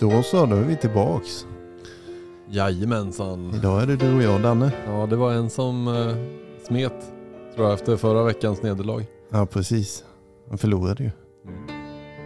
Då 0.00 0.22
så, 0.22 0.46
då 0.46 0.56
är 0.56 0.62
vi 0.62 0.76
tillbaks. 0.76 1.46
Jajamensan. 2.48 3.54
Idag 3.54 3.82
är 3.82 3.86
det 3.86 3.96
du 3.96 4.16
och 4.16 4.22
jag 4.22 4.42
Danne. 4.42 4.72
Ja, 4.86 5.06
det 5.06 5.16
var 5.16 5.32
en 5.32 5.50
som 5.50 5.88
eh, 5.88 6.16
smet 6.66 7.12
tror 7.54 7.66
jag 7.66 7.74
efter 7.74 7.96
förra 7.96 8.22
veckans 8.22 8.62
nederlag. 8.62 9.06
Ja 9.30 9.46
precis. 9.46 10.04
Han 10.48 10.58
förlorade 10.58 11.02
ju. 11.02 11.10
Mm. 11.44 11.66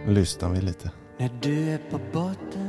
Nu 0.07 0.13
lyssnar 0.13 0.49
vi 0.49 0.61
lite. 0.61 0.91
När 1.19 1.29
du 1.41 1.69
är 1.69 1.77
på 1.91 1.99
botten 2.13 2.64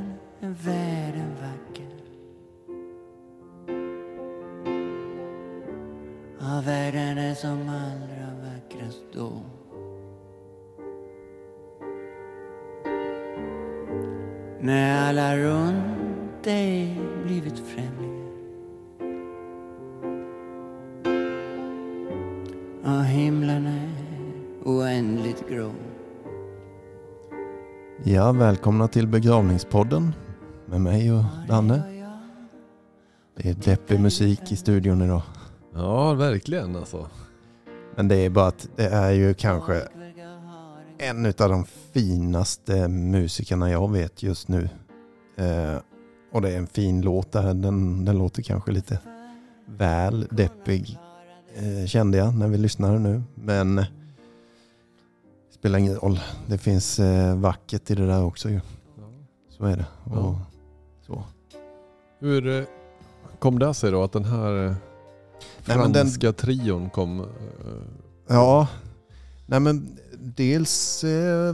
välkomna 28.47 28.89
till 28.89 29.09
begravningspodden 29.09 30.15
med 30.67 30.81
mig 30.81 31.13
och 31.13 31.25
Danne. 31.49 31.83
Det 33.37 33.51
är 33.51 33.55
deppig 33.55 34.01
musik 34.01 34.53
i 34.53 34.57
studion 34.57 35.03
idag. 35.03 35.23
Ja, 35.75 36.15
verkligen 36.15 36.77
alltså. 36.77 37.07
Men 37.97 38.09
det 38.09 38.17
är 38.17 38.31
bara 38.31 38.47
att 38.47 38.69
det 38.77 38.87
är 38.87 39.11
ju 39.11 39.35
kanske 39.35 39.83
en 40.99 41.27
av 41.27 41.33
de 41.35 41.65
finaste 41.93 42.89
musikerna 42.89 43.71
jag 43.71 43.93
vet 43.93 44.23
just 44.23 44.49
nu. 44.49 44.69
Eh, 45.37 45.77
och 46.33 46.43
det 46.43 46.51
är 46.51 46.59
en 46.59 46.67
fin 46.67 47.01
låt 47.01 47.33
där. 47.33 47.55
Den, 47.55 48.05
den 48.05 48.19
låter 48.19 48.43
kanske 48.43 48.73
lite 48.73 48.99
väl 49.67 50.29
deppig 50.31 50.99
eh, 51.55 51.87
kände 51.87 52.19
jag 52.19 52.35
när 52.35 52.49
vi 52.49 52.59
lyssnade 52.59 52.99
nu. 52.99 53.23
Men 53.35 53.85
spelar 55.67 55.79
ingen 55.79 55.95
roll. 55.97 56.21
Det 56.47 56.59
finns 56.59 56.99
eh, 56.99 57.37
vackert 57.37 57.91
i 57.91 57.95
det 57.95 58.07
där 58.07 58.25
också 58.25 58.49
ju. 58.51 58.61
Så 59.59 59.65
är 59.65 59.77
det. 59.77 59.87
Och, 60.05 60.17
Ja. 60.17 60.41
så. 61.07 61.23
Hur 62.21 62.47
eh, 62.59 62.65
kom 63.39 63.59
det 63.59 63.75
sig 63.75 63.91
då 63.91 64.03
att 64.03 64.13
den 64.13 64.25
här 64.25 64.67
eh, 64.67 64.75
Nej, 65.67 65.77
men 65.79 65.93
den- 65.93 65.95
franska 65.95 66.33
trion 66.33 66.91
kom? 66.91 67.21
eh, 67.21 67.27
Ja, 68.29 68.69
nej 69.47 69.61
men 69.61 69.99
dels 70.19 71.05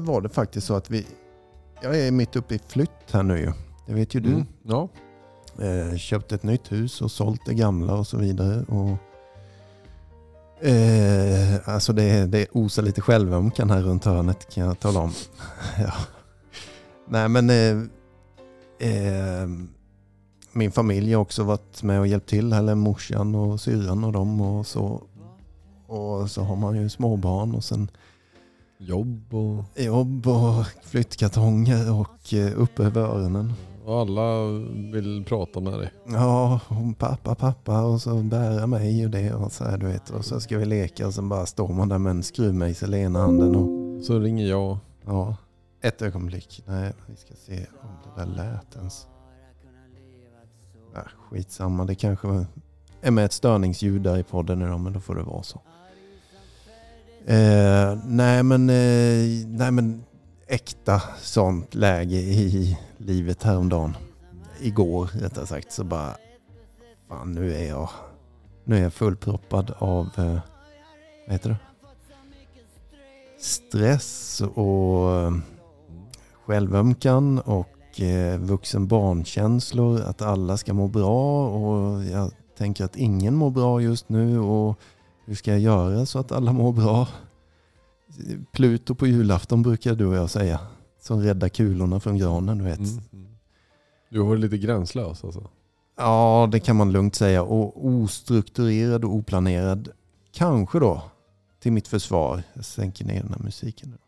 var 0.00 0.20
det 0.20 0.28
faktiskt 0.28 0.66
så 0.66 0.74
att 0.74 0.90
vi, 0.90 1.06
jag 1.82 1.98
är 1.98 2.10
mitt 2.10 2.36
uppe 2.36 2.54
i 2.54 2.58
flytt 2.68 3.10
här 3.12 3.22
nu 3.22 3.38
ju. 3.38 3.52
Det 3.86 3.94
vet 3.94 4.14
ju 4.14 4.20
du. 4.20 4.32
Mm, 4.32 4.46
ja, 4.62 4.88
köpt 5.98 6.32
ett 6.32 6.42
nytt 6.42 6.72
hus 6.72 7.00
och 7.02 7.10
sålt 7.10 7.40
det 7.46 7.54
gamla 7.54 7.94
och 7.94 8.06
så 8.06 8.16
vidare. 8.16 8.62
Och, 8.68 8.96
eh, 10.62 11.68
alltså 11.68 11.92
det, 11.92 12.26
det 12.26 12.46
osar 12.52 12.82
lite 12.82 13.00
självömkan 13.00 13.70
här 13.70 13.82
runt 13.82 14.04
hörnet 14.04 14.54
kan 14.54 14.66
jag 14.66 14.80
tala 14.80 15.00
om. 15.00 15.12
ja. 15.78 15.92
Nej 17.08 17.28
men 17.28 17.50
eh, 17.50 17.76
eh, 18.78 19.48
min 20.52 20.72
familj 20.72 21.12
har 21.12 21.20
också 21.20 21.42
varit 21.44 21.82
med 21.82 22.00
och 22.00 22.06
hjälpt 22.06 22.28
till. 22.28 22.52
Eller 22.52 22.74
morsan 22.74 23.34
och 23.34 23.60
syrran 23.60 24.04
och 24.04 24.12
dem 24.12 24.40
och 24.40 24.66
så. 24.66 25.02
Och 25.86 26.30
så 26.30 26.42
har 26.42 26.56
man 26.56 26.76
ju 26.76 26.88
småbarn 26.88 27.54
och 27.54 27.64
sen 27.64 27.90
jobb 28.78 29.34
och, 29.34 29.64
jobb 29.82 30.26
och 30.26 30.66
flyttkartonger 30.84 31.92
och 32.00 32.34
eh, 32.34 32.60
uppe 32.60 32.84
över 32.84 33.00
öronen. 33.00 33.52
Och 33.84 34.00
alla 34.00 34.46
vill 34.92 35.24
prata 35.24 35.60
med 35.60 35.72
dig. 35.72 35.92
Ja, 36.06 36.60
pappa, 36.98 37.34
pappa 37.34 37.82
och 37.82 38.00
så 38.00 38.14
bära 38.22 38.66
mig 38.66 39.04
och 39.04 39.10
det 39.10 39.32
och 39.34 39.52
så 39.52 39.64
här 39.64 39.78
du 39.78 39.86
vet. 39.86 40.10
Och 40.10 40.24
så 40.24 40.40
ska 40.40 40.58
vi 40.58 40.64
leka 40.64 41.06
och 41.06 41.14
så 41.14 41.22
bara 41.22 41.46
står 41.46 41.68
man 41.68 41.88
där 41.88 41.98
med 41.98 42.10
en 42.10 42.22
skruvmejsel 42.22 42.94
i 42.94 43.00
ena 43.00 43.18
handen 43.18 43.56
och 43.56 44.04
Så 44.04 44.18
ringer 44.18 44.46
jag. 44.46 44.78
ja, 45.06 45.36
ett 45.80 46.02
ögonblick. 46.02 46.62
Nej, 46.66 46.92
vi 47.06 47.16
ska 47.16 47.34
se 47.34 47.66
om 47.82 47.88
det 48.04 48.20
där 48.20 48.26
lät 48.26 48.76
ens. 48.76 49.06
Äh, 50.94 51.00
skitsamma, 51.30 51.84
det 51.84 51.94
kanske 51.94 52.46
är 53.02 53.10
med 53.10 53.24
ett 53.24 53.32
störningsljud 53.32 54.02
där 54.02 54.18
i 54.18 54.22
podden 54.22 54.58
nu 54.58 54.68
då, 54.68 54.78
men 54.78 54.92
då 54.92 55.00
får 55.00 55.14
det 55.14 55.22
vara 55.22 55.42
så. 55.42 55.60
Eh, 57.26 57.98
nej 58.04 58.42
men, 58.42 58.70
eh, 58.70 59.46
nej 59.46 59.70
men 59.70 60.04
äkta 60.52 61.02
sånt 61.20 61.74
läge 61.74 62.16
i 62.16 62.78
livet 62.96 63.42
häromdagen. 63.42 63.96
Igår 64.60 65.10
rättare 65.12 65.46
sagt 65.46 65.72
så 65.72 65.84
bara, 65.84 66.16
fan 67.08 67.32
nu 67.32 67.54
är 67.54 67.68
jag, 67.68 67.88
nu 68.64 68.76
är 68.76 68.82
jag 68.82 68.92
fullproppad 68.92 69.74
av, 69.78 70.06
eh, 70.16 70.38
vad 71.26 71.32
heter 71.32 71.48
det? 71.48 71.56
Stress 73.40 74.42
och 74.54 75.16
eh, 75.16 75.32
självömkan 76.44 77.38
och 77.38 78.00
eh, 78.00 78.38
vuxen 78.38 78.86
barnkänslor. 78.86 80.00
Att 80.00 80.22
alla 80.22 80.56
ska 80.56 80.74
må 80.74 80.88
bra 80.88 81.48
och 81.48 82.04
jag 82.04 82.30
tänker 82.58 82.84
att 82.84 82.96
ingen 82.96 83.34
mår 83.34 83.50
bra 83.50 83.80
just 83.80 84.08
nu 84.08 84.38
och 84.38 84.78
hur 85.24 85.34
ska 85.34 85.50
jag 85.50 85.60
göra 85.60 86.06
så 86.06 86.18
att 86.18 86.32
alla 86.32 86.52
mår 86.52 86.72
bra? 86.72 87.08
Pluto 88.52 88.94
på 88.94 89.06
julafton 89.06 89.62
brukar 89.62 89.94
du 89.94 90.06
och 90.06 90.14
jag 90.14 90.30
säga. 90.30 90.60
Som 91.00 91.20
räddar 91.20 91.48
kulorna 91.48 92.00
från 92.00 92.18
granen 92.18 92.58
du 92.58 92.64
vet. 92.64 92.78
Mm. 92.78 93.00
mm. 93.12 93.26
Du 94.10 94.20
har 94.20 94.26
varit 94.26 94.40
lite 94.40 94.58
gränslös 94.58 95.24
alltså. 95.24 95.50
Ja, 95.96 96.48
det 96.52 96.60
kan 96.60 96.76
man 96.76 96.92
lugnt 96.92 97.14
säga. 97.14 97.42
Och 97.42 97.86
ostrukturerad 97.86 99.04
och 99.04 99.14
oplanerad. 99.14 99.88
Kanske 100.32 100.78
då, 100.78 101.02
till 101.60 101.72
mitt 101.72 101.88
försvar. 101.88 102.42
Jag 102.54 102.64
sänker 102.64 103.04
ner 103.04 103.22
den 103.22 103.32
här 103.32 103.42
musiken 103.44 103.90
nu. 103.90 103.98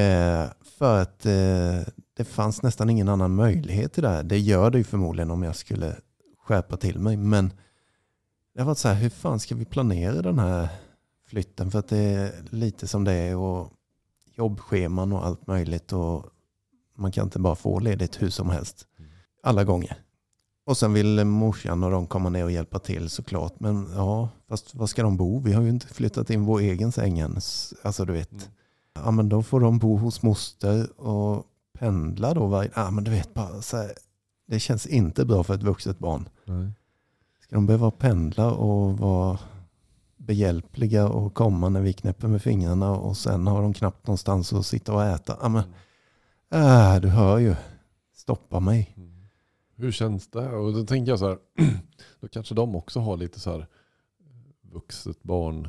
Eh, 0.00 0.46
för 0.78 1.02
att 1.02 1.26
eh, 1.26 1.92
det 2.16 2.24
fanns 2.24 2.62
nästan 2.62 2.90
ingen 2.90 3.08
annan 3.08 3.34
möjlighet 3.34 3.92
till 3.92 4.02
det 4.02 4.08
här. 4.08 4.22
Det 4.22 4.38
gör 4.38 4.70
det 4.70 4.78
ju 4.78 4.84
förmodligen 4.84 5.30
om 5.30 5.42
jag 5.42 5.56
skulle 5.56 5.96
skärpa 6.44 6.76
till 6.76 6.98
mig. 6.98 7.16
Men 7.16 7.52
det 8.54 8.60
har 8.60 8.66
varit 8.66 8.78
så 8.78 8.88
här, 8.88 8.94
hur 8.94 9.10
fan 9.10 9.40
ska 9.40 9.54
vi 9.54 9.64
planera 9.64 10.22
den 10.22 10.38
här 10.38 10.68
flytten? 11.26 11.70
För 11.70 11.78
att 11.78 11.88
det 11.88 11.98
är 11.98 12.32
lite 12.50 12.86
som 12.86 13.04
det 13.04 13.12
är 13.12 13.36
och 13.36 13.72
jobbscheman 14.34 15.12
och 15.12 15.26
allt 15.26 15.46
möjligt. 15.46 15.92
Och 15.92 16.24
man 16.94 17.12
kan 17.12 17.24
inte 17.24 17.38
bara 17.38 17.54
få 17.54 17.78
ledigt 17.78 18.22
hur 18.22 18.30
som 18.30 18.50
helst 18.50 18.86
alla 19.42 19.64
gånger. 19.64 20.02
Och 20.66 20.76
sen 20.76 20.92
vill 20.92 21.24
morsan 21.24 21.84
och 21.84 21.90
de 21.90 22.06
komma 22.06 22.28
ner 22.28 22.44
och 22.44 22.50
hjälpa 22.50 22.78
till 22.78 23.10
såklart. 23.10 23.60
Men 23.60 23.88
ja, 23.94 24.28
fast 24.48 24.74
var 24.74 24.86
ska 24.86 25.02
de 25.02 25.16
bo? 25.16 25.38
Vi 25.38 25.52
har 25.52 25.62
ju 25.62 25.68
inte 25.68 25.86
flyttat 25.86 26.30
in 26.30 26.44
vår 26.44 26.60
egen 26.60 26.92
säng 26.92 27.18
än. 27.18 27.38
Alltså 27.82 28.04
du 28.04 28.12
vet. 28.12 28.32
Mm. 28.32 28.44
Ja 28.94 29.10
men 29.10 29.28
då 29.28 29.42
får 29.42 29.60
de 29.60 29.78
bo 29.78 29.96
hos 29.96 30.22
moster 30.22 31.00
och 31.00 31.46
pendla 31.78 32.34
då 32.34 32.46
varje... 32.46 32.70
Ja 32.74 32.90
men 32.90 33.04
du 33.04 33.10
vet 33.10 33.34
bara 33.34 33.62
så 33.62 33.76
här. 33.76 33.92
Det 34.48 34.60
känns 34.60 34.86
inte 34.86 35.24
bra 35.24 35.44
för 35.44 35.54
ett 35.54 35.62
vuxet 35.62 35.98
barn. 35.98 36.28
Nej. 36.44 36.70
Ska 37.42 37.56
de 37.56 37.66
behöva 37.66 37.90
pendla 37.90 38.50
och 38.50 38.98
vara 38.98 39.38
behjälpliga 40.26 41.08
och 41.08 41.34
komma 41.34 41.68
när 41.68 41.80
vi 41.80 41.92
knäpper 41.92 42.28
med 42.28 42.42
fingrarna 42.42 42.90
och 42.90 43.16
sen 43.16 43.46
har 43.46 43.62
de 43.62 43.74
knappt 43.74 44.06
någonstans 44.06 44.52
att 44.52 44.66
sitta 44.66 44.92
och 44.94 45.04
äta. 45.04 45.36
Ja 45.42 45.48
men, 45.48 45.62
äh, 46.62 47.00
du 47.00 47.08
hör 47.08 47.38
ju. 47.38 47.54
Stoppa 48.14 48.60
mig. 48.60 48.94
Mm. 48.96 49.10
Hur 49.76 49.92
känns 49.92 50.30
det? 50.30 50.48
Och 50.48 50.72
då 50.72 50.84
tänker 50.84 51.12
jag 51.12 51.18
så 51.18 51.28
här, 51.28 51.38
då 52.20 52.28
kanske 52.28 52.54
de 52.54 52.76
också 52.76 53.00
har 53.00 53.16
lite 53.16 53.40
så 53.40 53.50
här 53.50 53.66
vuxet 54.72 55.22
barn 55.22 55.68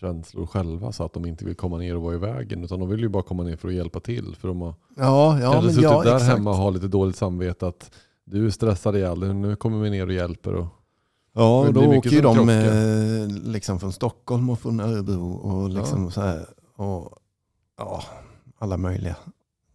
känslor 0.00 0.46
själva 0.46 0.92
så 0.92 1.04
att 1.04 1.12
de 1.12 1.26
inte 1.26 1.44
vill 1.44 1.54
komma 1.54 1.78
ner 1.78 1.96
och 1.96 2.02
vara 2.02 2.14
i 2.14 2.18
vägen 2.18 2.64
utan 2.64 2.80
de 2.80 2.88
vill 2.88 3.00
ju 3.00 3.08
bara 3.08 3.22
komma 3.22 3.42
ner 3.42 3.56
för 3.56 3.68
att 3.68 3.74
hjälpa 3.74 4.00
till. 4.00 4.36
För 4.36 4.48
de 4.48 4.60
har 4.60 4.74
Ja, 4.96 5.40
ja 5.40 5.52
kanske 5.52 5.64
men 5.64 5.74
suttit 5.74 5.90
ja, 5.90 6.02
där 6.02 6.14
exakt. 6.14 6.36
hemma 6.36 6.50
och 6.50 6.56
har 6.56 6.70
lite 6.70 6.88
dåligt 6.88 7.16
samvete 7.16 7.66
att 7.66 7.90
du 8.24 8.46
är 8.46 8.50
stressad 8.50 8.96
ihjäl 8.96 9.20
dig, 9.20 9.34
nu 9.34 9.56
kommer 9.56 9.82
vi 9.82 9.90
ner 9.90 10.06
och 10.06 10.12
hjälper. 10.12 10.54
Och, 10.54 10.66
Ja, 11.34 11.60
och 11.60 11.72
då 11.72 11.84
åker 11.96 12.10
ju 12.10 12.20
de 12.20 12.48
eh, 12.48 13.26
liksom 13.50 13.80
från 13.80 13.92
Stockholm 13.92 14.50
och 14.50 14.58
från 14.60 14.80
Örebro 14.80 15.32
och 15.32 15.70
liksom 15.70 16.10
så 16.10 16.20
här. 16.20 16.46
Och, 16.76 17.18
ja, 17.78 18.02
alla 18.58 18.76
möjliga. 18.76 19.16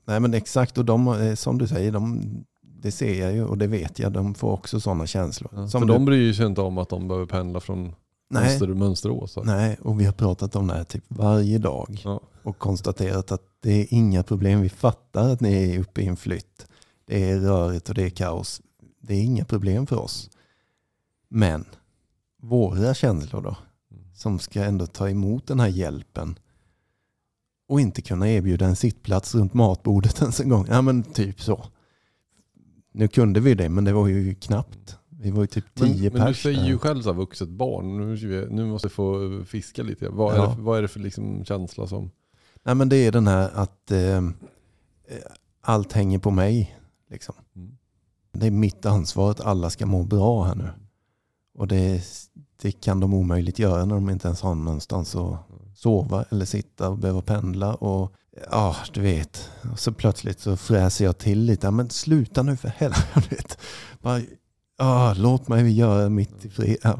Nej 0.05 0.19
men 0.19 0.33
exakt, 0.33 0.77
och 0.77 0.85
de, 0.85 1.07
eh, 1.07 1.35
som 1.35 1.57
du 1.57 1.67
säger, 1.67 1.91
de, 1.91 2.21
det 2.61 2.91
ser 2.91 3.21
jag 3.21 3.33
ju 3.33 3.43
och 3.45 3.57
det 3.57 3.67
vet 3.67 3.99
jag, 3.99 4.11
de 4.11 4.33
får 4.33 4.51
också 4.51 4.79
sådana 4.79 5.05
känslor. 5.07 5.51
ja, 5.55 5.67
som 5.67 5.81
för 5.81 5.87
du, 5.87 5.93
de 5.93 6.05
bryr 6.05 6.33
sig 6.33 6.45
inte 6.45 6.61
om 6.61 6.77
att 6.77 6.89
de 6.89 7.07
behöver 7.07 7.25
pendla 7.27 7.59
från 7.59 7.83
nej, 8.29 8.43
Mönster, 8.43 8.67
Mönsterås. 8.67 9.37
nej, 9.43 9.77
och 9.81 9.99
vi 9.99 10.05
har 10.05 10.13
pratat 10.13 10.55
om 10.55 10.67
det 10.67 10.73
här 10.73 10.83
typ 10.83 11.03
varje 11.07 11.57
dag 11.57 12.01
Ja. 12.03 12.19
och 12.43 12.57
konstaterat 12.57 13.31
att 13.31 13.43
det 13.63 13.81
är 13.81 13.87
inga 13.89 14.23
problem. 14.23 14.61
Vi 14.61 14.69
fattar 14.69 15.29
att 15.29 15.41
ni 15.41 15.75
är 15.75 15.79
uppe 15.79 16.01
i 16.01 16.07
en 16.07 16.17
flytt. 16.17 16.67
Det 17.07 17.29
är 17.31 17.39
rörigt 17.39 17.89
och 17.89 17.95
det 17.95 18.03
är 18.03 18.09
kaos. 18.09 18.61
Det 19.01 19.13
är 19.13 19.21
inga 19.21 19.45
problem 19.45 19.87
för 19.87 19.99
oss. 19.99 20.29
Men 21.29 21.65
våra 22.41 22.93
känslor 22.93 23.41
då, 23.41 23.57
Mm. 23.91 24.03
som 24.15 24.39
ska 24.39 24.63
ändå 24.63 24.85
ta 24.85 25.09
emot 25.09 25.47
den 25.47 25.59
här 25.59 25.67
hjälpen 25.67 26.39
och 27.69 27.81
inte 27.81 28.01
kunna 28.01 28.29
erbjuda 28.29 28.65
en 28.65 28.75
sittplats 28.75 29.35
runt 29.35 29.53
matbordet 29.53 30.21
ens 30.21 30.39
en 30.39 30.49
gång. 30.49 30.65
Ja 30.69 30.81
men 30.81 31.03
typ 31.03 31.41
så. 31.41 31.65
Nu 32.91 33.07
kunde 33.07 33.39
vi 33.39 33.53
det, 33.53 33.69
men 33.69 33.83
det 33.83 33.93
var 33.93 34.07
ju 34.07 34.35
knappt. 34.35 34.97
Vi 35.09 35.31
var 35.31 35.41
ju 35.41 35.47
typ 35.47 35.65
Men, 35.73 35.87
tio 35.93 36.09
men 36.11 36.19
du 36.21 36.27
pers 36.27 36.43
säger 36.43 36.65
ju 36.65 36.77
själv 36.77 37.01
så 37.01 37.09
här, 37.09 37.17
vuxet 37.17 37.49
barn. 37.49 37.97
Nu, 37.97 38.47
nu 38.51 38.65
måste 38.65 38.85
jag 38.85 38.91
få 38.91 39.29
fiska 39.45 39.83
lite. 39.83 40.09
Vad 40.09 40.33
är, 40.33 40.37
Ja. 40.37 40.47
det, 40.49 40.55
för- 40.55 40.61
vad 40.61 40.77
är 40.77 40.81
det 40.81 40.87
för 40.87 40.99
liksom 40.99 41.45
känsla 41.45 41.87
som... 41.87 42.11
Nej 42.63 42.75
men 42.75 42.89
det 42.89 42.95
är 42.97 43.11
den 43.11 43.27
här 43.27 43.49
att 43.53 43.91
eh, 43.91 44.21
allt 45.61 45.93
hänger 45.93 46.19
på 46.19 46.31
mig. 46.31 46.77
Liksom. 47.09 47.35
Mm. 47.55 47.77
Det 48.31 48.47
är 48.47 48.51
mitt 48.51 48.85
ansvar 48.85 49.31
att 49.31 49.41
alla 49.41 49.69
ska 49.69 49.85
må 49.85 50.03
bra 50.03 50.43
här 50.43 50.55
nu. 50.55 50.69
Och 51.57 51.67
det, 51.67 52.01
det 52.61 52.71
kan 52.71 52.99
de 52.99 53.13
omöjligt 53.13 53.59
göra 53.59 53.85
när 53.85 53.95
de 53.95 54.09
inte 54.09 54.27
ens 54.27 54.41
har 54.41 54.55
någonstans 54.55 55.15
att 55.15 55.37
sova 55.75 56.25
eller 56.29 56.45
sitta 56.45 56.89
och 56.89 56.97
behöva 56.97 57.21
pendla. 57.21 57.73
Och 57.75 58.13
ja, 58.51 58.75
du 58.93 59.01
vet. 59.01 59.49
Och 59.71 59.79
så 59.79 59.91
plötsligt 59.91 60.39
så 60.39 60.57
fräser 60.57 61.05
jag 61.05 61.17
till 61.17 61.39
lite. 61.39 61.67
Ja, 61.67 61.71
Men 61.71 61.89
sluta 61.89 62.43
nu 62.43 62.57
för 62.57 62.67
helvete. 62.77 63.55
Bara, 64.01 64.21
ja, 64.77 65.13
låt 65.17 65.47
mig 65.47 65.71
göra 65.71 66.09
mitt 66.09 66.45
i 66.45 66.49
fred. 66.49 66.77
Ja, 66.83 66.99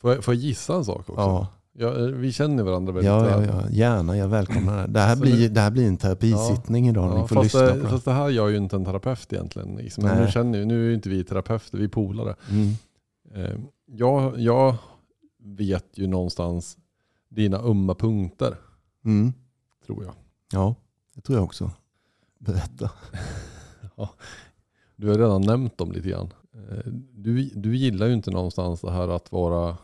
Får 0.00 0.14
jag, 0.14 0.24
får 0.24 0.34
jag 0.34 0.42
gissa 0.42 0.74
en 0.74 0.84
sak 0.84 0.98
också? 0.98 1.12
ja, 1.16 1.46
Ja, 1.80 1.98
eh, 1.98 2.04
vi 2.06 2.32
känner 2.32 2.62
varandra 2.62 2.92
väldigt 2.92 3.06
ja, 3.10 3.22
väl. 3.22 3.48
ja, 3.52 3.62
gärna. 3.70 4.16
Jag 4.16 4.28
välkomnar 4.28 4.86
det. 4.86 4.92
Det 4.92 5.00
här, 5.00 5.14
Så 5.14 5.20
blir, 5.20 5.48
det 5.48 5.60
här 5.60 5.70
blir 5.70 5.86
en 5.88 5.96
terapisittning 5.96 6.88
idag. 6.88 7.12
Ja, 7.12 7.22
Ni 7.22 7.28
får 7.28 7.34
fast, 7.36 7.44
lyssna 7.44 7.74
det, 7.74 7.88
fast 7.88 8.04
det 8.04 8.12
här 8.12 8.28
gör 8.28 8.48
ju 8.48 8.56
inte 8.56 8.76
en 8.76 8.84
terapeut 8.84 9.32
egentligen. 9.32 9.76
Liksom. 9.76 10.04
Nu, 10.04 10.28
känner, 10.30 10.64
nu 10.64 10.84
är 10.84 10.88
ju 10.88 10.94
inte 10.94 11.08
vi 11.08 11.24
terapeuter, 11.24 11.78
vi 11.78 11.84
är 11.84 11.88
polare. 11.88 12.34
Mm. 12.50 12.74
Eh, 13.34 13.58
jag, 13.86 14.40
jag 14.40 14.74
vet 15.38 15.98
ju 15.98 16.06
någonstans 16.06 16.78
dina 17.28 17.58
ömma 17.58 17.94
punkter, 17.94 18.56
Mm. 19.04 19.32
tror 19.86 20.04
jag. 20.04 20.14
Ja, 20.52 20.74
det 21.14 21.20
tror 21.20 21.38
jag 21.38 21.44
också. 21.44 21.70
Berätta. 22.38 22.90
Du 24.96 25.08
har 25.08 25.14
redan 25.18 25.42
nämnt 25.42 25.78
dem 25.78 25.92
lite 25.92 26.08
grann. 26.08 26.32
Eh, 26.52 26.92
Du, 27.12 27.50
du 27.54 27.76
gillar 27.76 28.06
ju 28.06 28.12
inte 28.12 28.30
någonstans 28.30 28.80
det 28.80 28.90
här 28.90 29.08
att 29.08 29.32
vara... 29.32 29.76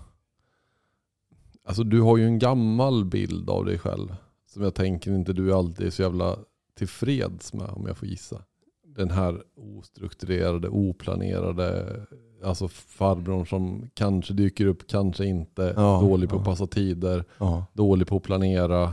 Alltså 1.65 1.85
du 1.85 2.01
har 2.01 2.17
ju 2.17 2.25
en 2.25 2.39
gammal 2.39 3.05
bild 3.05 3.51
av 3.51 3.65
dig 3.65 3.79
själv. 3.79 4.17
Som 4.47 4.63
jag 4.63 4.75
tänker 4.75 5.15
inte 5.15 5.33
du 5.33 5.55
alltid 5.55 5.87
är 5.87 5.91
så 5.91 6.03
jävla 6.03 6.39
tillfreds 6.75 7.53
med 7.53 7.69
om 7.69 7.87
jag 7.87 7.97
får 7.97 8.09
gissa. 8.09 8.43
Den 8.87 9.11
här 9.11 9.43
ostrukturerade, 9.57 10.69
oplanerade, 10.69 12.01
alltså 12.45 12.69
farbrorn 12.69 13.47
som 13.47 13.91
kanske 13.95 14.35
dyker 14.35 14.67
upp, 14.67 14.87
kanske 14.89 15.25
inte, 15.27 15.73
Ja, 15.77 16.01
dålig 16.01 16.29
på 16.29 16.37
ja. 16.37 16.41
att 16.41 16.45
passa 16.45 16.67
tider, 16.67 17.25
Ja, 17.39 17.67
dålig 17.73 18.09
på 18.09 18.17
att 18.17 18.23
planera, 18.23 18.93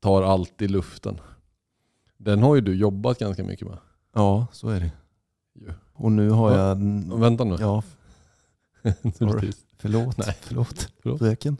tar 0.00 0.22
allt 0.22 0.62
i 0.62 0.68
luften. 0.68 1.20
Den 2.16 2.42
har 2.42 2.54
ju 2.54 2.60
du 2.60 2.74
jobbat 2.74 3.18
ganska 3.18 3.44
mycket 3.44 3.68
med. 3.68 3.78
ja 4.14 4.46
så 4.52 4.68
är 4.68 4.80
det. 4.80 4.90
Och 5.92 6.12
nu 6.12 6.30
har 6.30 6.52
Ja. 6.52 6.68
jag... 6.68 6.76
Vänta 7.18 7.44
nu. 7.44 7.56
Ja, 7.60 7.82
Sorry. 9.18 9.52
förlåt. 9.78 10.18
Nej. 10.18 10.36
Förlåt. 10.40 10.88
Förlåt. 11.02 11.18
Fröken. 11.18 11.56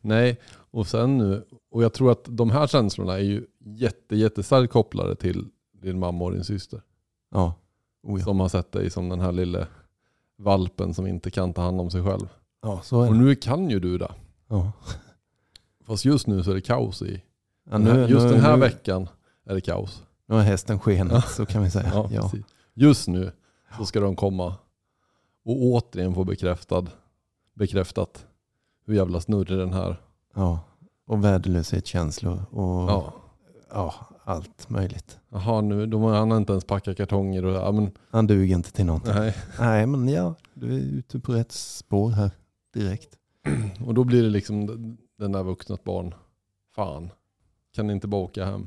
Nej, 0.00 0.40
och 0.70 0.86
sen 0.86 1.18
nu, 1.18 1.44
och 1.70 1.82
jag 1.82 1.92
tror 1.92 2.12
att 2.12 2.24
de 2.28 2.50
här 2.50 2.66
känslorna 2.66 3.12
är 3.14 3.22
ju 3.22 3.46
jätte, 3.64 4.16
jättestarkt 4.16 4.72
kopplade 4.72 5.16
till 5.16 5.46
din 5.82 5.98
mamma 5.98 6.24
och 6.24 6.32
din 6.32 6.44
syster. 6.44 6.82
Ja. 7.30 7.54
Oh, 8.02 8.18
ja. 8.20 8.24
Som 8.24 8.40
har 8.40 8.48
sett 8.48 8.72
dig 8.72 8.90
som 8.90 9.08
den 9.08 9.20
här 9.20 9.32
lille 9.32 9.66
valpen 10.38 10.94
som 10.94 11.06
inte 11.06 11.30
kan 11.30 11.52
ta 11.52 11.62
hand 11.62 11.80
om 11.80 11.90
sig 11.90 12.02
själv. 12.04 12.28
ja, 12.62 12.82
Och 12.90 13.16
nu 13.16 13.34
kan 13.34 13.70
ju 13.70 13.80
du 13.80 13.98
det. 13.98 14.12
Ja. 14.48 14.72
Fast 15.86 16.04
just 16.04 16.26
nu 16.26 16.42
så 16.42 16.50
är 16.50 16.54
det 16.54 16.60
kaos 16.60 17.02
i. 17.02 17.22
Ja, 17.70 17.78
här- 17.78 18.08
just 18.08 18.28
den 18.28 18.40
här 18.40 18.54
nu, 18.56 18.60
veckan 18.60 19.08
är 19.46 19.54
det 19.54 19.60
kaos. 19.60 20.02
Nu 20.26 20.34
har 20.34 20.42
hästen 20.42 20.78
skenat, 20.80 21.28
så 21.30 21.46
kan 21.46 21.62
vi 21.62 21.70
säga. 21.70 22.08
Ja. 22.10 22.30
Just 22.74 23.08
nu 23.08 23.32
så 23.78 23.84
ska 23.86 24.00
de 24.00 24.16
komma 24.16 24.46
och 25.44 25.62
återigen 25.62 26.14
få 26.14 26.24
bekräftad, 26.24 26.84
bekräftat 27.54 28.26
hur 28.86 28.94
jävla 28.94 29.20
snurrig 29.20 29.58
den 29.58 29.72
här. 29.72 30.00
ja. 30.34 30.60
Och 31.06 31.24
värdelöshetskänslor 31.24 32.44
och 32.50 32.90
ja. 32.90 33.12
Ja. 33.70 33.94
Allt 34.24 34.70
möjligt. 34.70 35.18
Jaha, 35.28 35.60
nu, 35.60 35.86
de, 35.86 36.02
han 36.02 36.32
inte 36.32 36.52
ens 36.52 36.64
packat 36.64 36.96
kartonger. 36.96 37.44
Och, 37.44 37.54
ja, 37.54 37.72
men, 37.72 37.90
Han 38.10 38.26
duger 38.26 38.54
inte 38.56 38.72
till 38.72 38.86
någonting. 38.86 39.14
nej. 39.14 39.34
Nej, 39.58 39.86
men 39.86 40.08
ja, 40.08 40.34
du 40.54 40.74
är 40.74 40.78
ute 40.78 41.18
på 41.20 41.32
rätt 41.32 41.52
spår 41.52 42.10
här 42.10 42.30
direkt. 42.74 43.08
Och 43.86 43.94
då 43.94 44.04
blir 44.04 44.22
det 44.22 44.28
liksom 44.28 44.66
den 45.18 45.32
där 45.32 45.42
vuxna 45.42 45.78
barn. 45.84 46.14
Fan, 46.74 47.10
kan 47.74 47.90
inte 47.90 48.06
bara 48.08 48.20
åka 48.22 48.44
hem? 48.44 48.66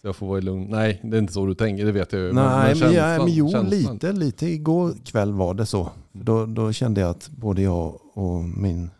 Så 0.00 0.06
jag 0.06 0.16
får 0.16 0.26
vara 0.26 0.38
i 0.38 0.42
lugn. 0.42 0.66
Nej, 0.70 1.00
det 1.04 1.16
är 1.16 1.18
inte 1.18 1.32
så 1.32 1.46
du 1.46 1.54
tänker, 1.54 1.84
det 1.86 1.92
vet 1.92 2.12
jag 2.12 2.22
ju. 2.22 2.32
Nej, 2.32 2.74
men, 2.80 2.92
ja, 2.92 3.00
känslan- 3.02 3.24
men 3.24 3.34
jo, 3.34 3.50
känslan. 3.50 3.70
lite, 3.92 4.12
lite. 4.12 4.46
Igår 4.46 4.94
kväll 5.04 5.32
var 5.32 5.54
det 5.54 5.66
så. 5.66 5.90
Då, 6.12 6.46
då 6.46 6.72
kände 6.72 7.00
jag 7.00 7.10
att 7.10 7.28
både 7.30 7.62
jag 7.62 7.98
och 8.14 8.44
min 8.44 8.90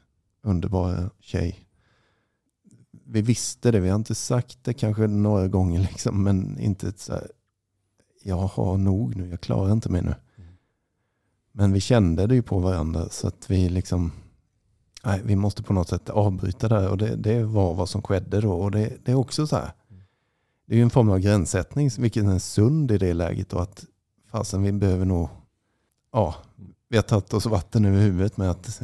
underbara 0.42 1.10
tjej, 1.20 1.58
vi 3.10 3.22
visste 3.22 3.70
det. 3.70 3.80
Vi 3.80 3.88
har 3.88 3.96
inte 3.96 4.14
sagt 4.14 4.58
det 4.62 4.74
kanske 4.74 5.06
några 5.06 5.48
gånger, 5.48 5.80
liksom, 5.80 6.22
men 6.22 6.58
inte 6.58 6.92
så 6.96 7.12
här, 7.12 7.30
jag 8.22 8.36
har 8.36 8.76
nog 8.76 9.16
nu, 9.16 9.28
jag 9.28 9.40
klarar 9.40 9.72
inte 9.72 9.88
mig 9.88 10.02
nu. 10.02 10.14
Mm. 10.36 10.50
Men 11.52 11.72
vi 11.72 11.80
kände 11.80 12.26
det 12.26 12.34
ju 12.34 12.42
på 12.42 12.58
varandra 12.58 13.08
så 13.08 13.28
att 13.28 13.50
vi 13.50 13.68
liksom, 13.68 14.12
nej, 15.04 15.20
vi 15.24 15.36
måste 15.36 15.62
på 15.62 15.72
något 15.72 15.88
sätt 15.88 16.10
avbryta 16.10 16.68
det 16.68 16.80
här. 16.80 16.88
Och 16.90 16.98
det, 16.98 17.16
det 17.16 17.44
var 17.44 17.74
vad 17.74 17.88
som 17.88 18.02
skedde 18.02 18.40
då. 18.40 18.52
Och 18.52 18.70
det, 18.70 18.92
det 19.04 19.12
är 19.12 19.16
också 19.16 19.46
så 19.46 19.56
här, 19.56 19.72
det 20.66 20.74
är 20.74 20.76
ju 20.76 20.82
en 20.82 20.90
form 20.90 21.10
av 21.10 21.18
gränssättning, 21.18 21.90
vilket 21.98 22.24
är 22.24 22.38
sund 22.38 22.90
i 22.90 22.98
det 22.98 23.14
läget. 23.14 23.52
Och 23.52 23.62
att 23.62 23.84
fasen 24.30 24.62
vi 24.62 24.72
behöver 24.72 25.04
nog, 25.04 25.28
ja, 26.12 26.34
vi 26.88 26.96
har 26.96 27.02
tagit 27.02 27.34
oss 27.34 27.46
vatten 27.46 27.84
över 27.84 27.98
huvudet 27.98 28.36
med 28.36 28.50
att 28.50 28.82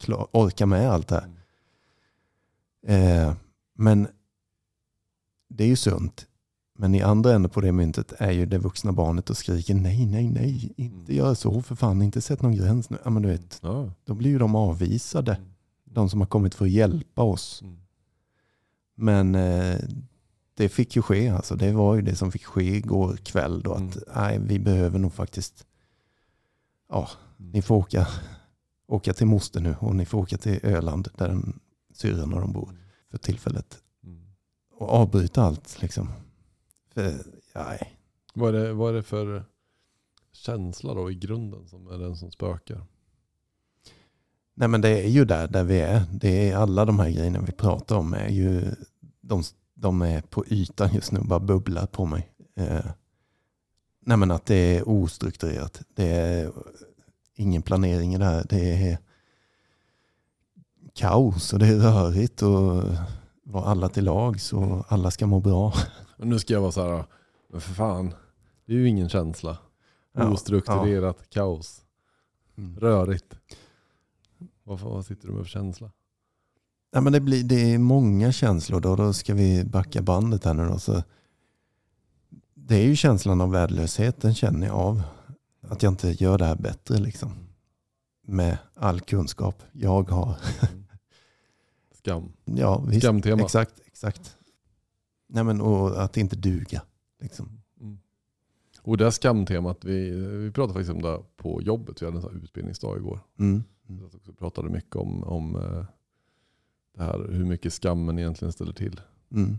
klar, 0.00 0.28
orka 0.32 0.66
med 0.66 0.90
allt 0.90 1.08
det 1.08 1.14
här. 1.14 1.35
Eh, 2.86 3.32
men 3.74 4.08
det 5.48 5.64
är 5.64 5.68
ju 5.68 5.76
sunt. 5.76 6.26
Men 6.78 6.94
i 6.94 7.02
andra 7.02 7.32
änden 7.34 7.50
på 7.50 7.60
det 7.60 7.72
myntet 7.72 8.12
är 8.18 8.30
ju 8.30 8.46
det 8.46 8.58
vuxna 8.58 8.92
barnet 8.92 9.30
och 9.30 9.36
skriker 9.36 9.74
nej, 9.74 10.06
nej, 10.06 10.28
nej, 10.30 10.72
inte 10.76 11.12
Mm. 11.12 11.16
gör 11.16 11.34
så 11.34 11.62
för 11.62 11.74
fan, 11.74 12.02
inte 12.02 12.20
sätt 12.20 12.42
någon 12.42 12.56
gräns 12.56 12.90
nu. 12.90 12.98
Ja, 13.04 13.10
men 13.10 13.22
du 13.22 13.28
vet, 13.28 13.58
Ja. 13.62 13.90
då 14.04 14.14
blir 14.14 14.30
ju 14.30 14.38
de 14.38 14.54
avvisade, 14.54 15.40
de 15.84 16.10
som 16.10 16.20
har 16.20 16.26
kommit 16.26 16.54
för 16.54 16.64
att 16.64 16.70
hjälpa 16.70 17.22
oss. 17.22 17.62
Mm. 17.62 17.76
Men 18.94 19.34
eh, 19.34 19.78
det 20.54 20.68
fick 20.68 20.96
ju 20.96 21.02
ske, 21.02 21.28
alltså 21.28 21.56
det 21.56 21.72
var 21.72 21.94
ju 21.94 22.02
det 22.02 22.16
som 22.16 22.32
fick 22.32 22.44
ske 22.44 22.76
igår 22.76 23.16
kväll 23.16 23.62
då, 23.62 23.72
att 23.72 23.80
Mm. 23.80 23.98
nej, 24.16 24.38
vi 24.38 24.58
behöver 24.58 24.98
nog 24.98 25.12
faktiskt, 25.12 25.66
ja, 26.90 27.08
ni 27.36 27.62
får 27.62 27.76
åka, 27.76 28.06
åka 28.86 29.12
till 29.14 29.26
moster 29.26 29.60
nu 29.60 29.76
och 29.80 29.96
ni 29.96 30.06
får 30.06 30.18
åka 30.18 30.38
till 30.38 30.60
Öland 30.62 31.08
där 31.16 31.28
den, 31.28 31.60
syrran 31.96 32.32
och 32.34 32.40
de 32.40 32.52
bor 32.52 32.76
för 33.10 33.18
tillfället. 33.18 33.82
Mm. 34.04 34.26
Och 34.70 34.88
avbryta 34.88 35.42
allt 35.42 35.82
liksom. 35.82 36.08
För, 36.94 37.14
nej. 37.54 37.98
Vad, 38.34 38.54
är 38.54 38.64
det, 38.64 38.72
vad 38.72 38.90
är 38.90 38.96
det 38.96 39.02
för 39.02 39.44
känsla 40.32 40.94
då 40.94 41.10
i 41.10 41.14
grunden 41.14 41.68
som 41.68 41.86
är 41.86 41.98
den 41.98 42.16
som 42.16 42.30
spökar? 42.30 42.86
nej 44.56 44.68
men 44.68 44.80
det 44.80 44.88
är 44.88 45.08
ju 45.08 45.24
där, 45.24 45.48
där 45.48 45.64
vi 45.64 45.80
är. 45.80 46.02
Det 46.12 46.50
är 46.50 46.56
alla 46.56 46.84
de 46.84 46.98
här 46.98 47.10
grejerna 47.10 47.40
vi 47.40 47.52
pratar 47.52 47.96
om 47.96 48.14
är 48.14 48.28
ju, 48.28 48.74
de, 49.20 49.42
de 49.74 50.02
är 50.02 50.20
på 50.20 50.44
ytan 50.46 50.94
just 50.94 51.12
nu, 51.12 51.20
bara 51.20 51.40
bubblar 51.40 51.86
på 51.86 52.06
mig. 52.06 52.30
Eh, 52.54 52.86
nej 54.00 54.16
men 54.16 54.30
att 54.30 54.46
det 54.46 54.76
är 54.76 54.88
ostrukturerat. 54.88 55.82
Det 55.94 56.08
är 56.08 56.52
ingen 57.34 57.62
planering 57.62 58.14
i 58.14 58.18
det 58.18 58.24
här. 58.24 58.46
Det 58.48 58.72
är 58.72 58.98
kaos 60.96 61.52
och 61.52 61.58
det 61.58 61.66
är 61.66 61.78
rörigt 61.78 62.42
och 62.42 62.82
var 63.42 63.64
alla 63.64 63.88
till 63.88 64.04
lags 64.04 64.52
och 64.52 64.92
alla 64.92 65.10
ska 65.10 65.26
må 65.26 65.40
bra. 65.40 65.72
Men 66.16 66.28
nu 66.28 66.38
ska 66.38 66.54
jag 66.54 66.60
vara 66.60 66.72
så 66.72 66.82
här, 66.82 67.04
men 67.50 67.60
för 67.60 67.74
fan, 67.74 68.14
det 68.66 68.72
är 68.72 68.76
ju 68.76 68.88
ingen 68.88 69.08
känsla. 69.08 69.58
Ja, 70.14 70.28
Ostrukturerat 70.32 71.30
kaos. 71.30 71.82
Mm. 72.58 72.76
Rörigt. 72.76 73.36
Vad, 74.64 74.80
vad 74.80 75.06
sitter 75.06 75.28
du 75.28 75.34
med 75.34 75.42
för 75.42 75.50
känsla? 75.50 75.90
Ja, 76.92 77.00
men 77.00 77.12
det, 77.12 77.20
blir, 77.20 77.44
det 77.44 77.74
är 77.74 77.78
många 77.78 78.32
känslor 78.32 78.80
då. 78.80 78.96
Då 78.96 79.12
ska 79.12 79.34
vi 79.34 79.64
backa 79.64 80.02
bandet 80.02 80.44
här 80.44 80.54
nu 80.54 80.68
då. 80.68 80.78
Så 80.78 81.02
det 82.54 82.76
är 82.76 82.84
ju 82.84 82.96
känslan 82.96 83.40
av 83.40 83.50
värdelöshet. 83.50 84.20
Den 84.20 84.34
känner 84.34 84.66
jag 84.66 84.76
av. 84.76 85.02
Att 85.68 85.82
jag 85.82 85.92
inte 85.92 86.10
gör 86.10 86.38
det 86.38 86.44
här 86.44 86.56
bättre 86.56 86.98
liksom. 86.98 87.32
Med 88.26 88.58
all 88.74 89.00
kunskap 89.00 89.62
jag 89.72 90.10
har. 90.10 90.36
Skam. 92.06 92.32
Ja, 92.44 92.84
visst. 92.88 93.02
Skamtema. 93.02 93.42
Exakt, 93.42 93.80
exakt. 93.86 94.36
Nej, 95.28 95.44
men, 95.44 95.60
och 95.60 96.02
att 96.02 96.16
inte 96.16 96.36
duga. 96.36 96.82
Liksom. 97.20 97.62
Mm. 97.80 97.98
Och 98.82 98.96
det 98.96 99.04
här 99.04 99.10
skamtemat, 99.10 99.84
vi, 99.84 100.10
vi 100.10 100.50
pratade 100.50 100.72
faktiskt 100.72 100.94
om 100.94 101.02
det 101.02 101.22
på 101.36 101.62
jobbet. 101.62 102.02
Vi 102.02 102.06
hade 102.06 102.18
en 102.18 102.22
sån 102.22 102.34
här 102.34 102.44
utbildningsdag 102.44 102.98
igår. 102.98 103.20
Mm. 103.38 103.64
Mm. 103.88 104.10
Vi 104.26 104.32
pratade 104.32 104.70
mycket 104.70 104.96
om, 104.96 105.24
om 105.24 105.56
eh, 105.56 105.84
det 106.96 107.02
här, 107.02 107.28
hur 107.32 107.44
mycket 107.44 107.72
skammen 107.72 108.18
egentligen 108.18 108.52
ställer 108.52 108.72
till. 108.72 109.00
Mm. 109.30 109.58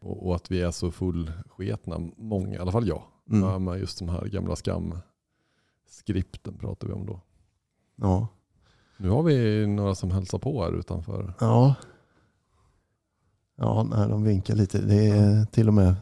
Och, 0.00 0.26
och 0.26 0.34
att 0.34 0.50
vi 0.50 0.60
är 0.60 0.70
så 0.70 0.90
fullsketna, 0.90 1.98
många, 2.16 2.54
i 2.54 2.58
alla 2.58 2.72
fall 2.72 2.88
jag, 2.88 3.02
Mm. 3.30 3.64
Med 3.64 3.78
just 3.78 3.98
de 3.98 4.08
här 4.08 4.26
gamla 4.26 4.56
skamskripten 4.56 6.58
pratar 6.58 6.88
vi 6.88 6.94
om 6.94 7.06
då. 7.06 7.20
Ja. 7.96 8.28
Nu 8.96 9.08
har 9.08 9.22
vi 9.22 9.66
några 9.66 9.94
som 9.94 10.10
hälsar 10.10 10.38
på 10.38 10.64
här 10.64 10.78
utanför. 10.78 11.34
Ja. 11.40 11.74
Ja, 13.56 13.82
nej, 13.90 14.08
de 14.08 14.24
vinkar 14.24 14.54
lite. 14.54 14.78
Det 14.78 15.08
är 15.08 15.44
till 15.44 15.68
och 15.68 15.74
med 15.74 15.94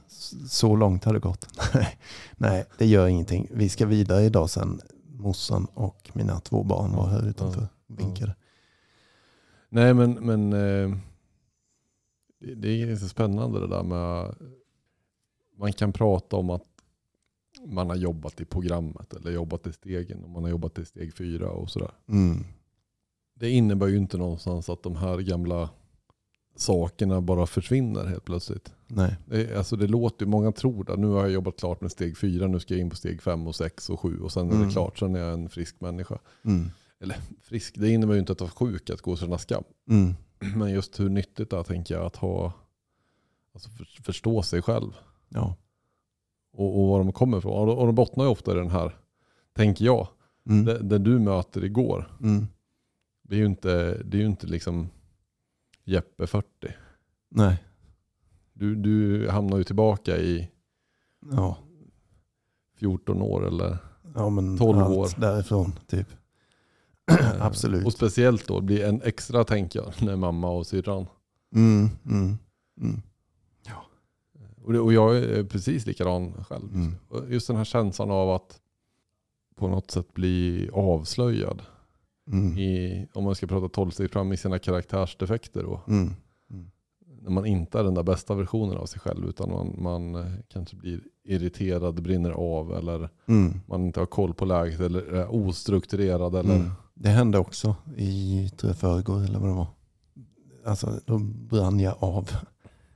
så 0.48 0.76
långt 0.76 1.04
har 1.04 1.12
det 1.12 1.20
gått. 1.20 1.48
Nej, 2.36 2.66
det 2.78 2.86
gör 2.86 3.06
ingenting. 3.06 3.48
Vi 3.50 3.68
ska 3.68 3.86
vidare 3.86 4.22
idag 4.22 4.50
sen. 4.50 4.80
Morsan 5.06 5.66
och 5.74 6.10
mina 6.12 6.40
två 6.40 6.62
barn 6.62 6.92
var 6.92 7.06
här 7.06 7.28
utanför 7.28 7.68
och 7.88 8.00
vinkade. 8.00 8.34
Nej 9.68 9.94
men, 9.94 10.12
men 10.12 10.52
eh, 10.52 10.96
det, 12.56 12.82
är 12.82 12.96
så 12.96 13.08
spännande 13.08 13.60
det 13.60 13.68
där 13.68 13.82
med 13.82 14.34
man 15.58 15.72
kan 15.72 15.92
prata 15.92 16.36
om 16.36 16.50
att 16.50 16.66
man 17.66 17.88
har 17.88 17.96
jobbat 17.96 18.40
i 18.40 18.44
programmet 18.44 19.14
eller 19.14 19.30
jobbat 19.30 19.66
i 19.66 19.72
stegen 19.72 20.24
och 20.24 20.30
man 20.30 20.42
har 20.42 20.50
jobbat 20.50 20.78
i 20.78 20.84
steg 20.84 21.14
fyra 21.14 21.50
och 21.50 21.70
sådär. 21.70 21.90
Mm. 22.08 22.44
Det 23.42 23.50
innebär 23.50 23.86
ju 23.86 23.96
inte 23.96 24.18
någonstans 24.18 24.68
att 24.68 24.82
de 24.82 24.96
här 24.96 25.18
gamla 25.18 25.70
sakerna 26.56 27.20
bara 27.20 27.46
försvinner 27.46 28.04
helt 28.06 28.24
plötsligt. 28.24 28.72
Nej. 28.86 29.16
Det, 29.26 29.56
alltså 29.58 29.76
det 29.76 29.86
låter 29.86 30.26
många 30.26 30.52
tror 30.52 30.90
att 30.90 30.98
nu 30.98 31.06
har 31.06 31.20
jag 31.22 31.30
jobbat 31.30 31.56
klart 31.56 31.80
med 31.80 31.90
steg 31.92 32.18
fyra, 32.18 32.46
nu 32.46 32.60
ska 32.60 32.74
jag 32.74 32.80
in 32.80 32.90
på 32.90 32.96
steg 32.96 33.22
fem 33.22 33.46
och 33.46 33.54
sex 33.56 33.90
och 33.90 34.00
sju 34.00 34.20
och 34.20 34.32
sen 34.32 34.48
är 34.50 34.54
Mm. 34.54 34.66
det 34.66 34.72
klart, 34.72 34.98
sen 34.98 35.16
är 35.16 35.20
jag 35.20 35.32
en 35.32 35.48
frisk 35.48 35.80
människa. 35.80 36.18
Mm. 36.44 36.70
Frisk, 37.42 37.74
det 37.78 37.90
innebär 37.90 38.14
ju 38.14 38.20
inte 38.20 38.32
att 38.32 38.40
vara 38.40 38.50
sjuk, 38.50 38.90
att 38.90 39.00
gå 39.02 39.16
känna 39.16 39.38
skam. 39.38 39.64
Mm. 39.90 40.14
Men 40.58 40.70
just 40.70 41.00
hur 41.00 41.08
nyttigt 41.08 41.50
det 41.50 41.56
är 41.56 41.62
tänker 41.62 41.94
jag 41.94 42.04
att 42.04 42.16
ha, 42.16 42.52
alltså 43.54 43.70
för, 43.70 43.84
förstå 44.02 44.42
sig 44.42 44.62
själv 44.62 44.90
Ja. 45.28 45.56
och, 46.52 46.80
och 46.82 46.88
var 46.88 46.98
de 46.98 47.12
kommer 47.12 47.38
ifrån. 47.38 47.68
Och 47.68 47.86
de 47.86 47.94
bottnar 47.94 48.24
ju 48.24 48.30
ofta 48.30 48.52
i 48.52 48.54
den 48.54 48.70
här, 48.70 48.96
tänker 49.56 49.84
jag, 49.84 50.08
Mm. 50.46 50.64
det, 50.64 50.78
det 50.78 50.98
du 50.98 51.18
möter 51.18 51.64
igår, 51.64 52.16
Mm. 52.22 52.46
Det 53.22 53.34
är 53.34 53.38
ju 53.38 53.46
inte, 53.46 54.02
det 54.04 54.22
är 54.22 54.24
inte 54.26 54.46
liksom 54.46 54.88
Jeppe 55.84 56.26
40. 56.26 56.46
Nej. 57.30 57.64
Du, 58.52 58.74
du 58.74 59.28
hamnar 59.30 59.58
ju 59.58 59.64
tillbaka 59.64 60.16
i 60.18 60.50
Ja. 61.32 61.58
14 62.76 63.22
år 63.22 63.46
eller 63.46 63.78
ja, 64.14 64.30
men 64.30 64.58
12 64.58 64.78
allt 64.78 64.96
år. 64.96 65.08
därifrån 65.20 65.72
typ. 65.86 66.06
Eh, 67.10 67.42
Absolut. 67.46 67.86
Och 67.86 67.92
speciellt 67.92 68.48
då 68.48 68.60
blir 68.60 68.84
en 68.84 69.02
extra 69.02 69.44
tänker 69.44 69.78
jag 69.80 70.02
när 70.02 70.16
mamma 70.16 70.50
och 70.50 70.66
syrran. 70.66 71.06
Mm. 71.54 71.88
Mm. 72.06 72.38
Mm. 72.80 73.00
Och, 74.64 74.72
det, 74.72 74.80
och 74.80 74.92
jag 74.92 75.16
är 75.18 75.44
precis 75.44 75.86
likadan 75.86 76.44
själv. 76.44 76.74
Mm. 76.74 76.94
Och 77.08 77.30
Just 77.30 77.46
den 77.46 77.56
här 77.56 77.64
känslan 77.64 78.10
av 78.10 78.30
att 78.30 78.60
på 79.56 79.68
något 79.68 79.90
sätt 79.90 80.14
bli 80.14 80.68
avslöjad. 80.72 81.62
Mm. 82.26 82.58
I, 82.58 83.06
om 83.12 83.24
man 83.24 83.34
ska 83.34 83.46
prata 83.46 83.68
tolvstegsprogram 83.68 84.32
i 84.32 84.36
sina 84.36 84.58
karaktärsdefekter 84.58 85.62
då. 85.62 85.80
Mm. 85.88 86.10
När 87.22 87.30
man 87.30 87.46
inte 87.46 87.78
är 87.78 87.84
den 87.84 87.94
där 87.94 88.02
bästa 88.02 88.34
versionen 88.34 88.76
av 88.76 88.86
sig 88.86 89.00
själv 89.00 89.28
utan 89.28 89.50
man, 89.50 89.76
man 89.82 90.14
eh, 90.14 90.32
kanske 90.48 90.76
blir 90.76 91.00
irriterad, 91.24 92.02
brinner 92.02 92.30
av 92.30 92.72
eller 92.76 93.08
Mm. 93.26 93.60
man 93.66 93.84
inte 93.84 94.00
har 94.00 94.06
koll 94.06 94.34
på 94.34 94.44
läget 94.44 94.80
eller 94.80 95.02
är 95.12 95.34
ostrukturerad. 95.34 96.34
Eller, 96.34 96.54
Mm. 96.54 96.70
Det 96.94 97.08
hände 97.08 97.38
också 97.38 97.76
i 97.96 98.50
förrgår 98.74 99.24
eller 99.24 99.38
vad 99.38 99.48
det 99.48 99.54
var. 99.54 99.66
Alltså 100.64 101.00
då 101.06 101.18
brann 101.18 101.80
jag 101.80 101.94
av. 101.98 102.30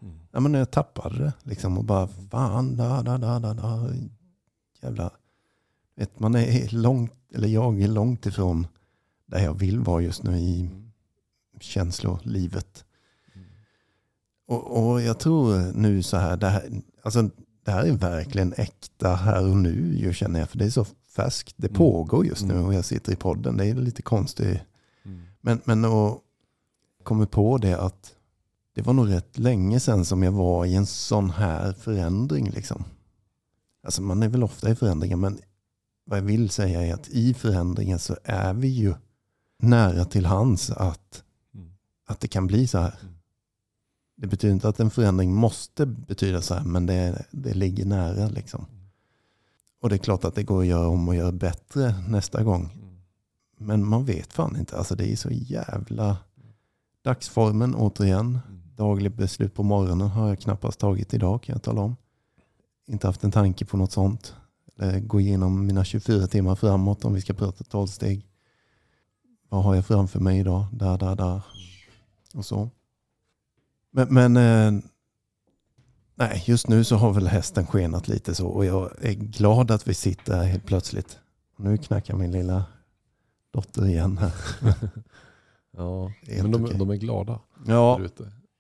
Mm. 0.02 0.14
Ja, 0.32 0.40
men 0.40 0.54
jag 0.54 0.70
tappade 0.70 1.18
det 1.18 1.32
liksom 1.42 1.78
och 1.78 1.84
bara 1.84 2.06
fan, 2.30 2.76
da, 2.76 3.02
da, 3.02 3.18
da, 3.18 3.38
da, 3.38 3.54
da. 3.54 3.88
Jävla, 4.82 5.10
vet, 5.96 6.20
man 6.20 6.34
är 6.34 6.74
långt, 6.74 7.12
eller 7.34 7.48
jag 7.48 7.80
är 7.82 7.88
långt 7.88 8.26
ifrån 8.26 8.66
där 9.26 9.44
jag 9.44 9.54
vill 9.58 9.80
vara 9.80 10.02
just 10.02 10.22
nu 10.22 10.38
i 10.38 10.70
känslolivet. 11.60 12.84
Mm. 13.34 13.46
Och, 14.46 14.86
och 14.90 15.02
jag 15.02 15.18
tror 15.18 15.72
nu 15.72 16.02
så 16.02 16.16
här, 16.16 16.36
det 16.36 16.48
här, 16.48 16.82
alltså 17.02 17.30
det 17.64 17.70
här 17.70 17.84
är 17.84 17.92
verkligen 17.92 18.52
äkta 18.56 19.14
här 19.14 19.48
och 19.50 19.56
nu 19.56 19.96
ju 19.96 20.12
känner 20.12 20.40
jag, 20.40 20.50
för 20.50 20.58
det 20.58 20.64
är 20.64 20.70
så 20.70 20.86
färskt. 21.16 21.54
Det 21.56 21.66
Mm. 21.68 21.78
pågår 21.78 22.26
just 22.26 22.44
nu 22.44 22.54
Mm. 22.54 22.66
och 22.66 22.74
jag 22.74 22.84
sitter 22.84 23.12
i 23.12 23.16
podden. 23.16 23.56
Det 23.56 23.66
är 23.66 23.74
lite 23.74 24.02
konstigt. 24.02 24.60
Mm. 25.04 25.22
Men, 25.40 25.60
men 25.64 25.84
och 25.84 26.22
kommer 27.02 27.26
på 27.26 27.58
det 27.58 27.80
att 27.80 28.12
det 28.74 28.82
var 28.82 28.92
nog 28.92 29.10
rätt 29.10 29.38
länge 29.38 29.80
sedan 29.80 30.04
som 30.04 30.22
jag 30.22 30.32
var 30.32 30.64
i 30.64 30.74
en 30.74 30.86
sån 30.86 31.30
här 31.30 31.72
förändring. 31.72 32.50
Liksom. 32.50 32.84
Alltså 33.82 34.02
man 34.02 34.22
är 34.22 34.28
väl 34.28 34.42
ofta 34.44 34.70
i 34.70 34.74
förändringar 34.74 35.16
men 35.16 35.38
vad 36.04 36.18
jag 36.18 36.22
vill 36.24 36.50
säga 36.50 36.82
är 36.82 36.94
att 36.94 37.08
i 37.08 37.34
förändringen 37.34 37.98
så 37.98 38.16
är 38.24 38.54
vi 38.54 38.68
ju 38.68 38.94
nära 39.58 40.04
till 40.04 40.26
hands 40.26 40.70
att, 40.70 41.22
Mm. 41.54 41.70
att 42.06 42.20
det 42.20 42.28
kan 42.28 42.46
bli 42.46 42.66
så 42.66 42.78
här. 42.78 42.94
Mm. 43.02 43.14
Det 44.16 44.26
betyder 44.26 44.54
inte 44.54 44.68
att 44.68 44.80
en 44.80 44.90
förändring 44.90 45.34
måste 45.34 45.86
betyda 45.86 46.42
så 46.42 46.54
här 46.54 46.64
men 46.64 46.86
det, 46.86 47.24
det 47.30 47.54
ligger 47.54 47.84
nära. 47.84 48.28
Liksom. 48.28 48.66
Och 49.80 49.88
det 49.88 49.96
är 49.96 49.98
klart 49.98 50.24
att 50.24 50.34
det 50.34 50.42
går 50.42 50.60
att 50.60 50.66
göra 50.66 50.88
om 50.88 51.08
och 51.08 51.14
göra 51.14 51.32
bättre 51.32 51.94
nästa 52.08 52.42
gång. 52.42 52.62
Mm. 52.74 52.96
Men 53.58 53.86
man 53.88 54.04
vet 54.04 54.32
fan 54.32 54.56
inte. 54.56 54.76
Alltså 54.76 54.94
det 54.96 55.12
är 55.12 55.16
så 55.16 55.30
jävla... 55.30 56.16
Dagsformen 57.02 57.74
återigen. 57.74 58.26
Mm. 58.48 58.60
Daglig 58.76 59.12
beslut 59.12 59.54
på 59.54 59.62
morgonen 59.62 60.08
har 60.08 60.28
jag 60.28 60.40
knappast 60.40 60.80
tagit 60.80 61.14
idag 61.14 61.42
kan 61.42 61.52
jag 61.52 61.62
tala 61.62 61.80
om. 61.80 61.96
Inte 62.86 63.06
haft 63.06 63.24
en 63.24 63.32
tanke 63.32 63.64
på 63.64 63.76
något 63.76 63.92
sånt. 63.92 64.34
Eller 64.78 65.00
gå 65.00 65.20
igenom 65.20 65.66
mina 65.66 65.84
24 65.84 66.26
timmar 66.26 66.54
framåt 66.54 67.04
om 67.04 67.14
vi 67.14 67.20
ska 67.20 67.34
prata 67.34 67.64
tolvsteg. 67.64 68.26
Vad 69.56 69.64
har 69.64 69.74
jag 69.74 69.86
framför 69.86 70.20
mig 70.20 70.38
idag? 70.38 70.64
Där, 70.72 70.98
där, 70.98 71.14
där. 71.16 71.40
Och 72.34 72.44
så. 72.44 72.70
Men, 73.90 74.14
men 74.14 74.36
eh, 74.36 74.82
nej, 76.14 76.42
just 76.46 76.68
nu 76.68 76.84
så 76.84 76.96
har 76.96 77.12
väl 77.12 77.26
hästen 77.26 77.66
skenat 77.66 78.08
lite 78.08 78.34
så. 78.34 78.46
Och 78.46 78.64
jag 78.64 78.90
är 79.04 79.12
glad 79.12 79.70
att 79.70 79.88
vi 79.88 79.94
sitter 79.94 80.36
här 80.36 80.44
helt 80.44 80.66
plötsligt. 80.66 81.18
Nu 81.56 81.76
knackar 81.78 82.14
min 82.16 82.32
lilla 82.32 82.64
dotter 83.50 83.86
igen 83.86 84.18
här. 84.18 84.32
Ja, 85.76 86.12
Helt 86.26 86.42
men 86.42 86.50
de, 86.50 86.64
okej. 86.64 86.78
de 86.78 86.90
är 86.90 86.96
glada 86.96 87.40
Ja. 87.66 88.00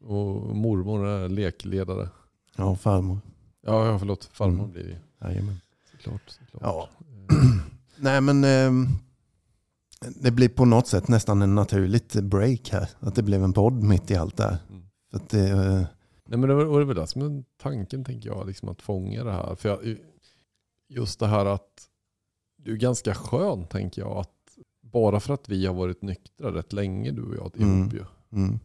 Och 0.04 0.56
mormor 0.56 1.06
är 1.06 1.28
lekledare. 1.28 2.08
ja 2.56 2.76
farmor. 2.76 3.18
Ja, 3.62 3.86
ja 3.86 3.98
förlåt. 3.98 4.24
Farmor 4.32 4.58
Mm. 4.58 4.70
blir 4.72 4.82
det 4.84 4.88
ju. 4.90 4.96
Jajamän. 5.20 5.60
Såklart. 5.92 6.20
såklart. 6.52 6.62
Ja. 6.62 6.88
Eh, 7.34 7.36
Nej 7.96 8.20
men 8.20 8.44
ehm, 8.44 8.88
det 10.00 10.30
blir 10.30 10.48
på 10.48 10.64
något 10.64 10.86
sätt 10.86 11.08
nästan 11.08 11.42
en 11.42 11.54
naturligt 11.54 12.14
break 12.22 12.68
här. 12.72 12.88
Att 13.00 13.14
det 13.14 13.22
blev 13.22 13.44
en 13.44 13.52
podd 13.52 13.82
mitt 13.82 14.10
i 14.10 14.16
allt 14.16 14.36
där. 14.36 14.58
Mm. 14.68 14.82
För 15.10 15.16
att 15.16 15.28
det, 15.30 15.50
eh, 15.50 15.86
Nej 16.28 16.38
men 16.38 16.48
det 16.48 16.54
var, 16.54 16.78
det 16.80 16.84
var 16.84 16.94
det 16.94 17.06
som 17.06 17.22
är 17.22 17.44
tanken 17.62 18.04
tänker 18.04 18.28
jag, 18.28 18.46
liksom 18.46 18.68
att 18.68 18.82
fånga 18.82 19.24
det 19.24 19.32
här. 19.32 19.54
För 19.54 19.68
jag, 19.68 19.96
just 20.88 21.20
det 21.20 21.26
här 21.26 21.46
att 21.46 21.88
det 22.56 22.70
är 22.70 22.76
ganska 22.76 23.14
skönt 23.14 23.70
tänker 23.70 24.02
jag 24.02 24.16
att 24.16 24.30
bara 24.80 25.20
för 25.20 25.34
att 25.34 25.48
vi 25.48 25.66
har 25.66 25.74
varit 25.74 26.02
nyktra 26.02 26.54
rätt 26.54 26.72
länge 26.72 27.10
du 27.10 27.22
och 27.22 27.34
jag 27.34 27.56
ihop 27.56 27.92
Mm. 27.92 28.48
mm, 28.48 28.58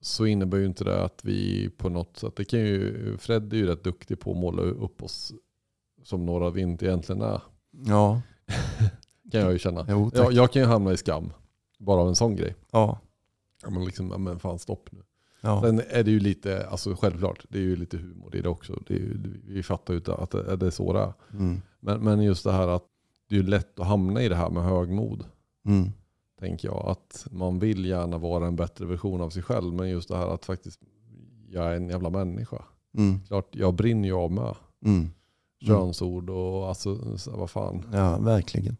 Så 0.00 0.26
innebär 0.26 0.58
ju 0.58 0.66
inte 0.66 0.84
det 0.84 1.04
att 1.04 1.24
vi 1.24 1.70
på 1.70 1.88
något 1.88 2.16
sätt, 2.16 2.36
det 2.36 2.44
kan 2.44 2.60
ju, 2.60 3.16
Fred 3.18 3.52
är 3.52 3.56
ju 3.56 3.66
rätt 3.66 3.84
duktig 3.84 4.20
på 4.20 4.30
att 4.30 4.36
måla 4.36 4.62
upp 4.62 5.02
oss 5.02 5.32
som 6.02 6.26
några 6.26 6.50
vi 6.50 6.60
inte 6.60 6.86
egentligen 6.86 7.22
är. 7.22 7.42
ja, 7.70 8.22
Kan 9.32 9.40
jag 9.40 9.52
ju 9.52 9.58
känna. 9.58 9.86
jo, 9.88 10.10
tack. 10.10 10.18
Jag, 10.20 10.32
jag 10.32 10.52
kan 10.52 10.62
ju 10.62 10.68
hamna 10.68 10.92
i 10.92 10.96
skam. 10.96 11.32
Bara 11.78 12.00
av 12.00 12.08
en 12.08 12.16
sån 12.16 12.36
grej. 12.36 12.54
ja, 12.70 12.98
Ja, 13.62 13.70
men 13.70 13.84
liksom, 13.84 14.10
ja, 14.10 14.18
men 14.18 14.38
fan 14.38 14.58
stopp 14.58 14.88
nu. 14.92 14.98
ja, 15.40 15.62
Sen 15.62 15.80
är 15.90 16.04
det 16.04 16.10
ju 16.10 16.20
lite, 16.20 16.66
alltså 16.68 16.94
självklart, 17.00 17.44
det 17.48 17.58
är 17.58 17.62
ju 17.62 17.76
lite 17.76 17.96
humor 17.98 18.36
i 18.36 18.40
det 18.40 18.48
också. 18.48 18.82
Det 18.86 18.94
är 18.94 18.98
ju, 18.98 19.40
vi 19.46 19.62
fattar 19.62 19.94
ju 19.94 20.00
att 20.12 20.30
det, 20.30 20.56
det 20.56 20.66
är 20.66 20.70
så 20.70 20.92
det 20.92 20.98
är. 21.00 21.12
mm, 21.32 21.60
Men, 21.80 22.00
men 22.00 22.22
just 22.22 22.44
det 22.44 22.52
här 22.52 22.68
att 22.68 22.84
det 23.28 23.38
är 23.38 23.42
lätt 23.42 23.80
att 23.80 23.86
hamna 23.86 24.22
i 24.22 24.28
det 24.28 24.36
här 24.36 24.50
med 24.50 24.62
högmod. 24.62 25.24
mm, 25.66 25.88
Tänker 26.40 26.68
jag. 26.68 26.86
Att 26.88 27.26
man 27.30 27.58
vill 27.58 27.84
gärna 27.84 28.18
vara 28.18 28.46
en 28.46 28.56
bättre 28.56 28.86
version 28.86 29.20
av 29.20 29.30
sig 29.30 29.42
själv. 29.42 29.74
Men 29.74 29.88
just 29.90 30.08
det 30.08 30.16
här 30.16 30.26
att 30.34 30.44
faktiskt, 30.44 30.80
jag 31.48 31.64
är 31.66 31.76
en 31.76 31.88
jävla 31.88 32.10
människa. 32.10 32.62
mm, 32.98 33.20
Klart, 33.26 33.48
jag 33.56 33.74
brinner 33.74 34.08
ju 34.08 34.14
av 34.14 34.32
med. 34.32 34.54
mm. 34.84 35.10
Könsord 35.66 36.30
och 36.30 36.68
alltså, 36.68 37.18
så- 37.18 37.36
vad 37.36 37.50
fan. 37.50 37.82
Ja, 37.92 38.18
verkligen. 38.18 38.76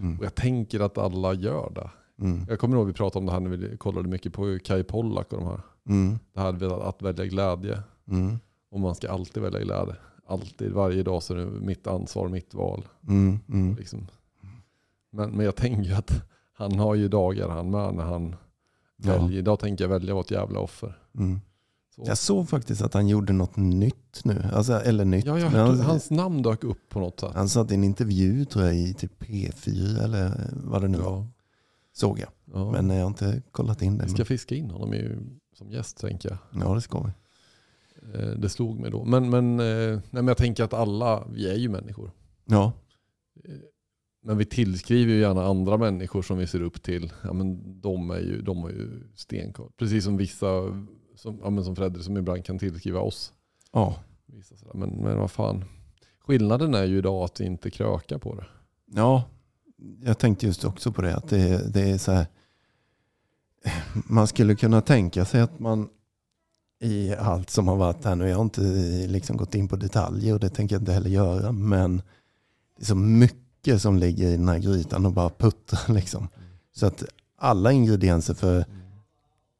Mm, 0.00 0.18
Och 0.18 0.24
jag 0.24 0.34
tänker 0.34 0.80
att 0.80 0.98
alla 0.98 1.34
gör 1.34 1.70
det. 1.74 1.90
mm, 2.24 2.46
Jag 2.48 2.58
kommer 2.58 2.76
ihåg 2.76 2.86
vi 2.86 2.92
pratade 2.92 3.18
om 3.20 3.26
det 3.26 3.32
här 3.32 3.40
när 3.40 3.50
vi 3.50 3.76
kollade 3.76 4.08
mycket 4.08 4.32
på 4.32 4.58
Kai 4.64 4.82
Pollak 4.84 5.32
och 5.32 5.38
de 5.40 5.46
här. 5.46 5.60
mm, 5.88 6.18
Det 6.32 6.40
här 6.40 6.52
med 6.52 6.72
att 6.72 7.02
välja 7.02 7.26
glädje. 7.26 7.82
mm, 8.10 8.38
Och 8.70 8.80
man 8.80 8.94
ska 8.94 9.10
alltid 9.10 9.42
välja 9.42 9.60
glädje. 9.60 9.96
Alltid, 10.26 10.72
varje 10.72 11.02
dag 11.02 11.22
så 11.22 11.34
är 11.34 11.38
det 11.38 11.46
mitt 11.46 11.86
ansvar, 11.86 12.28
mitt 12.28 12.54
val. 12.54 12.84
mm, 13.08 13.38
mm, 13.48 13.76
Liksom. 13.76 14.06
Men, 15.12 15.30
men 15.30 15.44
jag 15.46 15.56
tänker 15.56 15.94
att 15.94 16.22
han 16.52 16.78
har 16.78 16.94
ju 16.94 17.08
dagar 17.08 17.48
han 17.48 17.70
med 17.70 17.94
när 17.94 18.04
han 18.04 18.36
Ja. 19.02 19.12
väljer. 19.18 19.38
Idag 19.38 19.58
tänker 19.58 19.84
jag 19.84 19.88
välja 19.88 20.14
att 20.20 20.24
ett 20.26 20.30
jävla 20.30 20.60
offer. 20.60 20.98
Så. 21.94 22.02
Jag 22.06 22.18
såg 22.18 22.48
faktiskt 22.48 22.82
att 22.82 22.94
han 22.94 23.08
gjorde 23.08 23.32
något 23.32 23.56
nytt 23.56 24.20
nu. 24.24 24.44
Alltså, 24.52 24.72
eller 24.72 25.04
nytt. 25.04 25.24
Ja, 25.24 25.38
jag 25.38 25.46
han, 25.50 25.80
hans 25.80 26.10
namn 26.10 26.42
dök 26.42 26.64
upp 26.64 26.88
på 26.88 27.00
något 27.00 27.20
sätt. 27.20 27.30
han 27.34 27.48
satt 27.48 27.70
i 27.70 27.74
en 27.74 27.84
intervju 27.84 28.44
tror 28.44 28.64
jag 28.64 28.76
i 28.76 28.94
typ 28.94 29.22
P4 29.22 30.02
eller 30.04 30.50
vad 30.52 30.82
det 30.82 30.88
nu 30.88 30.98
var. 30.98 31.12
Ja. 31.12 31.26
Såg 31.92 32.18
jag. 32.18 32.28
Ja. 32.54 32.72
Men 32.72 32.90
jag 32.90 33.00
har 33.00 33.06
inte 33.06 33.42
kollat 33.52 33.82
in 33.82 33.98
det. 33.98 34.04
vi 34.04 34.10
ska 34.10 34.18
Men, 34.18 34.26
fiska 34.26 34.54
in 34.54 34.70
honom 34.70 34.92
ju 34.92 35.18
som 35.58 35.70
gäst 35.70 35.98
tänker 35.98 36.28
jag. 36.28 36.38
ja 36.64 36.74
det 36.74 36.80
ska 36.80 37.00
vi. 37.02 37.10
Eh, 38.20 38.28
Det 38.30 38.48
slog 38.48 38.78
mig 38.80 38.90
då. 38.90 39.04
Men, 39.04 39.30
men, 39.30 39.60
eh, 39.60 39.66
nej, 39.86 40.00
men 40.10 40.26
jag 40.28 40.36
tänker 40.36 40.64
att 40.64 40.74
alla, 40.74 41.24
vi 41.32 41.50
är 41.50 41.54
ju 41.56 41.68
människor. 41.68 42.10
Ja, 42.46 42.72
Eh, 43.44 43.54
Men 44.22 44.38
vi 44.38 44.44
tillskriver 44.44 45.12
ju 45.12 45.20
gärna 45.20 45.44
andra 45.44 45.76
människor 45.76 46.22
som 46.22 46.38
vi 46.38 46.46
ser 46.46 46.62
upp 46.62 46.82
till. 46.82 47.12
Ja, 47.24 47.32
men 47.32 47.80
de, 47.80 48.10
är 48.10 48.18
ju, 48.20 48.42
de 48.42 48.58
har 48.58 48.70
ju 48.70 49.02
stenkoll. 49.14 49.70
Precis 49.76 50.04
som 50.04 50.16
vissa, 50.16 50.46
som, 51.20 51.38
ja, 51.42 51.50
men 51.50 51.64
som 51.64 51.76
Fredrik, 51.76 52.04
som 52.04 52.16
ibland 52.16 52.44
kan 52.44 52.58
tillskriva 52.58 53.00
oss. 53.00 53.32
ja. 53.72 53.96
Men, 54.74 54.90
men 54.90 55.18
vad 55.18 55.30
fan. 55.30 55.64
Skillnaden 56.18 56.74
är 56.74 56.84
ju 56.84 56.98
idag 56.98 57.24
att 57.24 57.40
vi 57.40 57.44
inte 57.44 57.70
krökar 57.70 58.18
på 58.18 58.34
det. 58.34 58.44
ja. 58.86 59.24
Jag 60.02 60.18
tänkte 60.18 60.46
just 60.46 60.64
också 60.64 60.92
på 60.92 61.02
det. 61.02 61.16
Att 61.16 61.28
det, 61.28 61.72
det 61.72 61.90
är 61.90 61.98
så 61.98 62.12
här. 62.12 62.26
Man 63.92 64.26
skulle 64.26 64.56
kunna 64.56 64.80
tänka 64.80 65.24
sig 65.24 65.40
att 65.40 65.58
man 65.58 65.88
i 66.80 67.14
allt 67.14 67.50
som 67.50 67.68
har 67.68 67.76
varit 67.76 68.04
här 68.04 68.14
nu. 68.14 68.28
Jag 68.28 68.36
har 68.36 68.42
inte 68.44 68.60
liksom 69.08 69.36
gått 69.36 69.54
in 69.54 69.68
på 69.68 69.76
detaljer 69.76 70.34
och 70.34 70.40
det 70.40 70.48
tänker 70.48 70.74
jag 70.74 70.82
inte 70.82 70.92
heller 70.92 71.10
göra. 71.10 71.52
Men 71.52 71.96
det 72.76 72.82
är 72.82 72.86
så 72.86 72.94
mycket 72.94 73.82
som 73.82 73.98
ligger 73.98 74.28
i 74.28 74.36
den 74.36 74.48
här 74.48 74.58
grytan 74.58 75.06
och 75.06 75.12
bara 75.12 75.30
puttrar 75.30 75.94
liksom. 75.94 76.28
Så 76.72 76.86
att 76.86 77.04
alla 77.36 77.72
ingredienser 77.72 78.34
för 78.34 78.64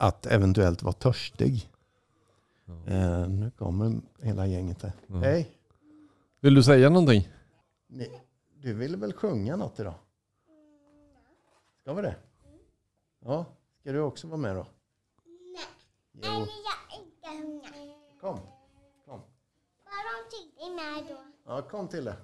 att 0.01 0.27
eventuellt 0.27 0.83
vara 0.83 0.93
törstig. 0.93 1.71
Eh, 2.87 3.29
nu 3.29 3.51
kommer 3.59 4.01
hela 4.23 4.47
gänget 4.47 4.83
här. 4.83 4.93
Ja. 5.07 5.17
Hej! 5.17 5.51
Vill 6.41 6.55
du 6.55 6.63
säga 6.63 6.89
någonting? 6.89 7.29
Ni, 7.89 8.21
du 8.59 8.75
ville 8.75 8.97
väl 8.97 9.13
sjunga 9.13 9.57
något 9.57 9.81
idag? 9.81 9.95
Ska 11.81 11.93
vi 11.95 12.03
det? 12.03 12.17
Ja, 13.25 13.45
ska 13.81 13.93
du 13.93 14.01
också 14.01 14.27
vara 14.27 14.37
med 14.37 14.57
då? 14.57 14.67
Nej. 15.25 15.63
Jo, 16.13 16.31
jag 16.31 16.99
är 16.99 17.03
inte 17.05 17.29
hungrig. 17.47 17.95
kom. 18.21 18.39
Var 19.85 20.03
de 20.07 20.31
tidigt 20.31 20.77
med 20.77 21.17
då? 21.17 21.23
Ja, 21.47 21.63
kom 21.63 21.89
till 21.89 22.05
det. 22.05 22.17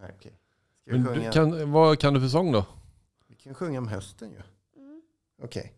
Nej, 0.00 0.12
Okej. 0.18 0.32
Ska 0.82 0.92
vi 0.92 0.98
Men 0.98 1.06
sjunga? 1.14 1.26
du, 1.26 1.32
kan, 1.32 1.72
vad 1.72 1.98
kan 1.98 2.14
du 2.14 2.20
för 2.20 2.28
sång 2.28 2.52
då? 2.52 2.64
Kan 3.44 3.54
sjunga 3.54 3.78
om 3.78 3.88
hösten 3.88 4.30
ju. 4.30 4.40
Okej. 5.42 5.72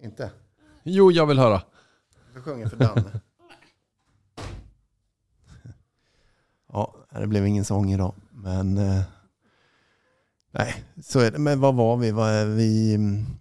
Inte? 0.00 0.30
Jo, 0.82 1.12
jag 1.12 1.26
vill 1.26 1.38
höra. 1.38 1.62
Får 2.34 2.40
sjunga 2.40 2.68
för 2.68 2.76
Danne. 2.76 3.10
ja, 6.72 6.94
det 7.10 7.26
blev 7.26 7.46
ingen 7.46 7.64
sång 7.64 7.92
idag. 7.92 8.14
Men 8.30 8.78
eh, 8.78 9.02
nej, 10.50 10.84
så 11.02 11.20
är 11.20 11.30
det. 11.30 11.38
Men 11.38 11.60
vad 11.60 11.74
var 11.74 11.96
vi? 11.96 12.10
Vad 12.10 12.30
är 12.30 12.46
vi? 12.46 12.98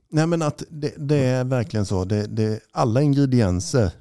Nej 0.10 0.28
men 0.28 0.42
att 0.42 0.64
det, 0.70 0.94
det 0.98 1.26
är 1.26 1.44
verkligen 1.44 1.86
så. 1.86 2.06
Det, 2.06 2.28
det, 2.28 2.60
alla 2.72 3.02
ingredienser. 3.02 3.92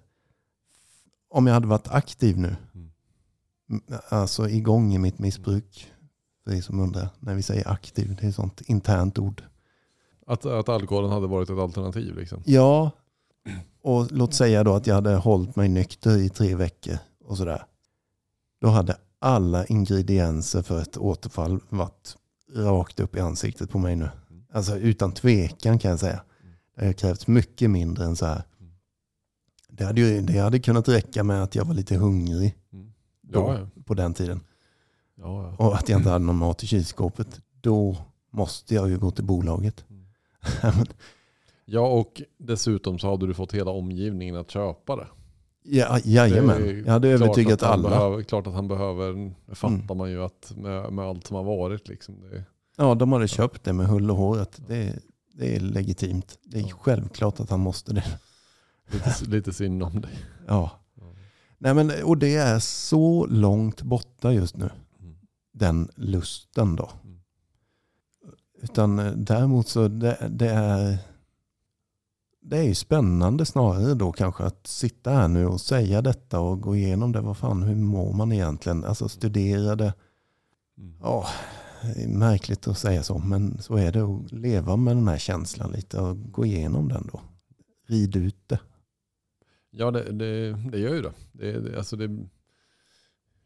Om 1.29 1.47
jag 1.47 1.55
hade 1.55 1.67
varit 1.67 1.89
aktiv 1.89 2.39
nu. 2.39 2.57
Mm. 2.75 2.91
Alltså 4.09 4.49
igång 4.49 4.95
i 4.95 4.99
mitt 4.99 5.19
missbruk. 5.19 5.96
För 6.47 6.55
er 6.55 6.61
som 6.61 6.81
undrar. 6.81 7.09
När 7.21 7.35
vi 7.35 7.43
säger 7.43 7.69
aktiv. 7.69 8.17
Det 8.21 8.27
är 8.27 8.29
ett 8.29 8.35
sånt 8.35 8.61
internt 8.61 9.19
ord. 9.19 9.43
Att, 10.27 10.47
att 10.47 10.69
alkoholen 10.69 11.11
hade 11.11 11.27
varit 11.27 11.51
ett 11.51 11.59
alternativ 11.59 12.17
liksom. 12.17 12.43
Ja, 12.47 12.91
och 13.83 14.13
låt 14.13 14.35
säga 14.35 14.65
då 14.65 14.75
att 14.75 14.87
jag 14.87 14.95
hade 14.95 15.15
hållit 15.15 15.57
mig 15.57 15.69
nykter 15.69 16.17
i 16.17 16.29
tre 16.29 16.55
veckor 16.55 16.99
och 17.25 17.37
sådär. 17.37 17.63
Då 18.61 18.69
hade 18.69 18.97
alla 19.19 19.67
ingredienser 19.67 20.63
för 20.63 20.83
ett 20.83 20.97
återfall 20.97 21.61
varit 21.69 22.17
rakt 22.55 23.01
upp 23.01 23.17
i 23.17 23.21
ansiktet 23.21 23.71
på 23.71 23.79
mig 23.79 23.97
nu. 23.97 24.09
Alltså 24.53 24.77
utan 24.77 25.13
tvekan 25.13 25.79
kan 25.79 25.91
jag 25.91 26.01
säga. 26.01 26.23
Det 26.77 26.87
har 26.87 26.93
krävts 26.93 27.27
mycket 27.27 27.71
mindre 27.71 28.05
än 28.05 28.17
så 28.17 28.27
här. 28.27 28.43
Det 29.69 29.85
hade, 29.85 30.01
ju, 30.01 30.21
det 30.21 30.39
hade 30.39 30.59
kunnat 30.59 30.89
räcka 30.89 31.25
med 31.25 31.43
att 31.43 31.55
jag 31.55 31.65
var 31.65 31.75
lite 31.75 31.97
hungrig 31.97 32.57
då, 33.23 33.41
Ja, 33.41 33.59
ja. 33.59 33.83
på 33.85 33.95
den 33.95 34.15
tiden. 34.15 34.41
Ja, 35.17 35.55
ja. 35.59 35.67
Och 35.67 35.75
att 35.77 35.89
jag 35.89 35.99
inte 36.01 36.11
hade 36.11 36.25
någon 36.25 36.37
mat 36.37 36.63
i 36.63 36.67
kylskåpet. 36.67 37.41
Då 37.61 37.97
måste 38.31 38.75
jag 38.75 38.89
ju 38.89 38.99
gå 38.99 39.11
till 39.11 39.25
bolaget. 39.25 39.85
ja, 41.65 41.81
och 41.89 42.23
dessutom 42.39 42.99
så 42.99 43.11
hade 43.11 43.27
du 43.27 43.35
fått 43.35 43.53
hela 43.55 43.71
omgivningen 43.71 44.37
att 44.37 44.51
köpa 44.51 44.97
det. 44.97 45.07
ja, 45.63 45.93
Det 46.05 46.11
jajamän, 46.11 46.83
jag 46.87 46.93
hade 46.93 47.09
övertygat 47.09 47.63
alla. 47.63 47.89
Behöver, 47.89 48.23
klart 48.23 48.47
att 48.47 48.55
han 48.55 48.69
behöver, 48.69 49.35
fattar 49.55 49.75
Mm. 49.85 49.99
man 49.99 50.11
ju 50.11 50.23
att 50.25 50.53
med, 50.57 50.93
med 50.93 51.05
allt 51.05 51.27
som 51.27 51.37
har 51.37 51.45
varit. 51.45 51.89
Liksom, 51.89 52.21
det, 52.21 52.45
Ja, 52.79 52.95
de 52.95 53.13
hade 53.13 53.29
köpt 53.29 53.65
det 53.65 53.73
med 53.73 53.87
hull 53.87 54.11
och 54.11 54.17
hår. 54.17 54.41
Att 54.41 54.61
det, 54.69 54.99
det 55.33 55.57
är 55.57 55.61
legitimt. 55.61 56.39
Det 56.43 56.59
är 56.59 56.63
Ja. 56.63 56.77
självklart 56.81 57.41
att 57.41 57.51
han 57.51 57.61
måste 57.61 57.93
det. 57.93 58.05
lite, 58.93 59.25
lite 59.31 59.53
synd 59.53 59.83
om 59.83 60.01
dig. 60.01 60.11
Ja. 60.47 60.71
Nej, 61.59 61.75
men, 61.75 61.93
och 62.05 62.19
det 62.19 62.37
är 62.37 62.59
så 62.59 63.27
långt 63.27 63.83
borta 63.83 64.33
just 64.33 64.57
nu. 64.57 64.71
Mm. 65.61 65.77
Den 65.77 65.89
lusten 65.95 66.77
då. 66.77 66.91
Mm. 67.05 67.21
Utan 68.63 68.99
eh, 68.99 69.13
däremot 69.13 69.69
så 69.69 69.89
det, 69.89 70.29
det 70.31 70.49
är 70.49 70.99
det 72.49 72.57
är 72.57 72.63
ju 72.63 72.75
spännande 72.75 73.47
snarare 73.47 73.95
då 73.95 74.13
kanske 74.13 74.45
att 74.45 74.67
sitta 74.67 75.11
här 75.11 75.29
nu 75.29 75.47
och 75.47 75.61
säga 75.61 76.03
detta 76.03 76.41
och 76.41 76.61
gå 76.61 76.77
igenom 76.77 77.13
det. 77.13 77.21
Vad 77.21 77.37
fan, 77.37 77.63
hur 77.63 77.75
mår 77.75 78.13
man 78.13 78.33
egentligen? 78.33 78.85
Alltså 78.85 79.09
studera 79.09 79.77
det. 79.77 79.95
Mm. 80.79 80.95
Ja, 81.03 81.27
märkligt 82.09 82.69
att 82.69 82.79
säga 82.79 83.03
så, 83.03 83.19
men 83.19 83.59
så 83.59 83.77
är 83.77 83.93
det 83.93 84.03
att 84.03 84.33
leva 84.33 84.77
med 84.77 84.97
den 84.97 85.09
här 85.09 85.19
känslan 85.19 85.73
lite 85.73 86.01
och 86.01 86.33
gå 86.33 86.45
igenom 86.45 86.89
den 86.89 87.09
då. 87.13 87.21
Rid 87.87 88.17
ut 88.17 88.49
det. 88.49 88.59
Ja, 89.71 89.91
det, 89.91 90.13
det, 90.13 90.53
det 90.53 90.79
gör 90.79 90.95
ju 90.95 91.03
det. 91.03 91.13
det, 91.33 91.61
det 91.61 91.79
alltså 91.79 91.97
det 91.97 92.27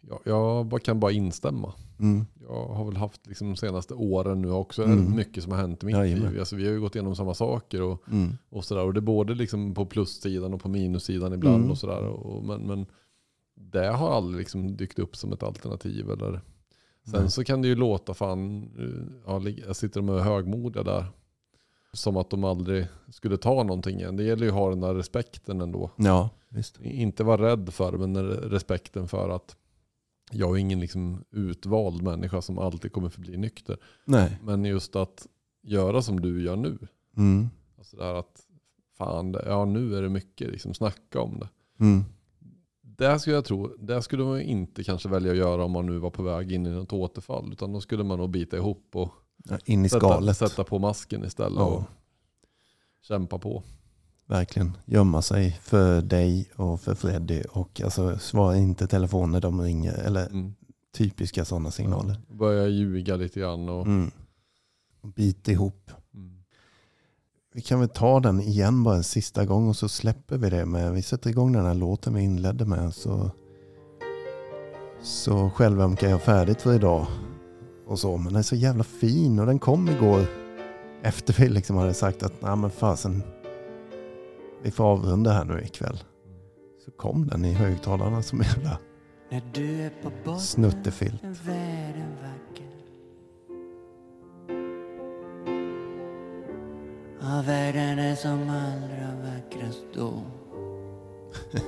ja, 0.09 0.21
jag 0.25 0.67
bara- 0.67 0.81
kan 0.81 1.01
bara 1.01 1.13
instämma. 1.13 1.73
Mm. 2.01 2.27
Jag 2.49 2.67
har 2.67 2.85
väl 2.85 2.97
haft 2.97 3.27
liksom 3.27 3.49
de 3.49 3.57
senaste 3.57 3.95
åren 3.95 4.43
nu 4.43 4.51
också 4.51 4.85
Mm. 4.85 5.17
mycket 5.17 5.43
som 5.43 5.53
har 5.53 5.59
hänt 5.59 5.83
i 5.83 5.87
mitt 5.87 5.97
Jajamän. 5.97 6.31
liv. 6.31 6.39
Alltså, 6.41 6.57
vi 6.57 6.65
har 6.67 6.73
ju 6.73 6.81
gått 6.81 6.95
igenom 6.95 7.17
samma 7.17 7.35
saker 7.35 7.83
och, 7.83 8.03
Mm. 8.11 8.33
och 8.49 8.65
sådär. 8.65 8.85
Och 8.85 8.95
det 8.95 8.99
är 8.99 9.03
både 9.03 9.35
liksom 9.35 9.75
på 9.75 9.87
plussidan 9.87 10.55
och 10.55 10.61
på 10.63 10.69
minussidan 10.69 11.33
ibland 11.33 11.57
Mm. 11.57 11.71
och 11.71 11.79
sådär. 11.79 12.03
Och, 12.07 12.45
men, 12.45 12.67
men 12.67 12.87
det 13.55 13.87
har 13.87 14.11
aldrig 14.11 14.39
liksom 14.39 14.77
dykt 14.77 14.99
upp 14.99 15.17
som 15.17 15.33
ett 15.33 15.43
alternativ. 15.43 16.11
Eller. 16.11 16.41
Sen 17.11 17.31
så 17.31 17.45
kan 17.45 17.63
det 17.63 17.69
ju 17.69 17.75
låta 17.75 18.15
fan, 18.15 18.63
eh, 18.79 19.13
ja, 19.27 19.43
jag 19.67 19.77
sitter 19.77 20.01
de 20.01 20.09
och 20.09 20.19
är 20.19 20.23
högmodiga 20.23 20.83
där. 20.83 21.05
Som 21.93 22.17
att 22.17 22.31
de 22.31 22.45
aldrig 22.45 22.87
skulle 23.13 23.37
ta 23.37 23.63
någonting 23.63 23.99
igen. 23.99 24.17
Det 24.17 24.23
gäller 24.25 24.43
ju 24.43 24.49
att 24.49 24.55
ha 24.59 24.71
den 24.71 24.81
där 24.81 24.95
respekten 24.95 25.61
ändå. 25.61 25.91
Ja. 25.97 26.31
Inte 26.83 27.25
vara 27.25 27.43
rädd 27.51 27.69
för 27.73 27.93
men 27.93 28.17
respekten 28.31 29.09
för 29.09 29.29
att 29.29 29.57
jag 30.33 30.57
är 30.57 30.61
ingen 30.61 30.81
liksom 30.81 31.25
utvald 31.31 32.03
människa 32.03 32.43
som 32.43 32.59
alltid 32.59 32.93
kommer 32.93 33.09
förbli 33.09 33.37
nykter. 33.37 33.79
Nej. 34.05 34.39
Men 34.43 34.65
just 34.65 34.97
att 34.97 35.27
göra 35.63 36.03
som 36.03 36.21
du 36.21 36.43
gör 36.43 36.57
nu. 36.57 36.79
Mm. 37.17 37.49
Alltså 37.79 37.97
det 37.97 38.05
här 38.05 38.15
att 38.15 38.41
fan, 38.99 39.37
ja 39.47 39.65
nu 39.65 39.97
är 39.97 40.03
det 40.03 40.09
mycket, 40.09 40.51
liksom 40.51 40.75
snacka 40.75 41.21
om 41.21 41.39
det. 41.39 41.49
Mm. 41.85 42.05
Det 42.83 43.19
skulle 43.21 43.37
jag 43.37 43.45
tro, 43.45 43.77
det 43.79 44.03
skulle 44.03 44.25
man 44.25 44.41
inte 44.41 44.85
kanske 44.85 45.09
välja 45.09 45.31
att 45.33 45.39
göra 45.39 45.65
om 45.65 45.73
man 45.73 45.87
nu 45.87 45.99
var 45.99 46.11
på 46.11 46.23
väg 46.23 46.53
in 46.53 46.67
i 46.67 46.71
något 46.71 46.93
återfall. 46.93 47.53
Utan 47.53 47.73
då 47.73 47.81
skulle 47.81 48.05
man 48.05 48.19
nog 48.19 48.31
bita 48.31 48.57
ihop 48.57 48.89
och 48.93 49.09
Ja, 49.49 49.59
In 49.65 49.85
i 49.85 49.89
sätta, 49.89 50.07
skalet. 50.09 50.37
sätta 50.37 50.65
på 50.65 50.79
masken 50.79 51.25
istället 51.25 51.59
Ja. 51.59 51.65
och 51.65 51.83
kämpa 53.03 53.39
på. 53.39 53.63
Verkligen. 54.31 54.77
Gömma 54.85 55.23
sig 55.23 55.61
för 55.63 56.03
dig 56.03 56.51
och 56.57 56.81
för 56.81 56.95
Freddy. 56.95 57.43
Och 57.53 57.81
alltså, 57.85 58.19
svara 58.19 58.57
inte 58.57 58.87
telefon 58.87 59.31
när 59.33 59.41
de 59.41 59.61
ringer. 59.61 59.93
Eller 59.93 60.27
Mm. 60.27 60.55
typiska 60.97 61.45
sådana 61.45 61.71
signaler. 61.71 62.17
Ja, 62.29 62.35
börja 62.35 62.67
ljuga 62.69 63.17
lite 63.17 63.41
grann 63.41 63.69
och 63.69 63.87
Mm. 63.87 64.11
Bit 65.17 65.49
ihop. 65.49 65.91
mm. 66.15 66.37
Vi 67.55 67.61
kan 67.61 67.81
väl 67.81 67.89
ta 67.89 68.21
den 68.21 68.41
igen 68.41 68.85
bara 68.85 68.97
en 68.97 69.05
sista 69.05 69.45
gång 69.45 69.69
och 69.69 69.77
så 69.77 69.89
släpper 69.89 70.39
vi 70.39 70.51
det 70.51 70.67
med. 70.67 70.93
Vi 70.93 71.03
sätter 71.03 71.31
igång 71.31 71.53
den 71.53 71.65
här 71.65 71.75
låten 71.75 72.15
vi 72.15 72.23
inledde 72.23 72.65
med. 72.65 72.95
Så, 72.95 73.31
så 75.03 75.51
självömkar 75.51 76.09
jag 76.09 76.23
färdigt 76.23 76.63
för 76.63 76.75
idag. 76.75 77.07
Och 77.87 77.99
så. 77.99 78.17
Men 78.17 78.27
den 78.27 78.37
är 78.37 78.43
så 78.43 78.57
jävla 78.57 78.85
fin 78.85 79.39
och 79.39 79.47
den 79.47 79.59
kom 79.59 79.89
igår. 79.89 80.27
Efter 81.03 81.33
vi 81.35 81.49
liksom 81.49 81.77
hade 81.77 81.95
sagt 81.95 82.23
att 82.23 82.43
nej 82.43 82.57
men 82.57 82.71
fasen. 82.71 83.23
Vi 84.63 84.71
får 84.71 84.85
avrunda 84.85 85.33
här 85.33 85.45
nu 85.45 85.63
ikväll. 85.63 85.99
Så 86.85 86.91
kom 86.91 87.27
den 87.27 87.45
i 87.45 87.53
högtalarna 87.53 88.23
som 88.23 88.41
jävla 88.41 88.79
När 89.31 89.43
du 89.55 89.83
är 89.83 89.91
på 90.03 90.11
botten 90.25 90.41
snuttefilt. 90.41 91.23
är 91.25 91.29
världen 91.29 92.17
vacker 92.23 92.71
Ja, 97.23 97.43
världen 97.47 97.99
är 97.99 98.15
som 98.15 98.41
allra 98.43 99.15
vackrast 99.23 99.85
då. 99.95 100.23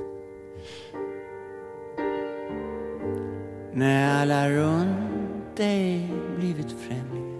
När 3.75 4.23
alla 4.23 4.51
runt 4.51 5.57
dig 5.57 6.11
blivit 6.37 6.73
främlingar. 6.73 7.32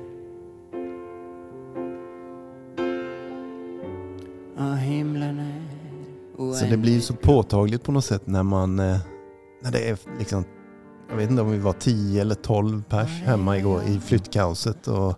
Så 6.55 6.65
det 6.71 6.77
blir 6.77 6.93
ju 6.93 7.01
så 7.01 7.15
påtagligt 7.15 7.83
på 7.83 7.93
något 7.93 8.05
sätt 8.05 8.27
när 8.27 8.43
man, 8.43 8.79
eh, 8.79 8.99
när 9.63 9.71
det 9.73 9.89
är 9.91 9.99
liksom, 10.19 10.45
jag 11.11 11.17
vet 11.17 11.31
inte 11.31 11.43
om 11.43 11.51
vi 11.51 11.59
var 11.59 11.73
10 11.73 12.21
eller 12.21 12.35
12 12.35 12.83
pers 12.89 13.23
hemma 13.23 13.59
igår 13.59 13.83
i 13.83 14.01
flyttkaoset 14.01 14.89
och 14.89 15.15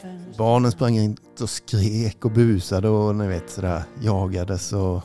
fönstret. 0.00 0.36
barnen 0.38 0.72
sprang 0.72 0.96
in 0.96 1.16
och 1.40 1.50
skrek 1.50 2.24
och 2.24 2.30
busade 2.30 2.88
och 2.88 3.14
ni 3.16 3.26
vet 3.28 3.50
sådär 3.50 3.82
jagades 4.02 4.72
och 4.72 5.02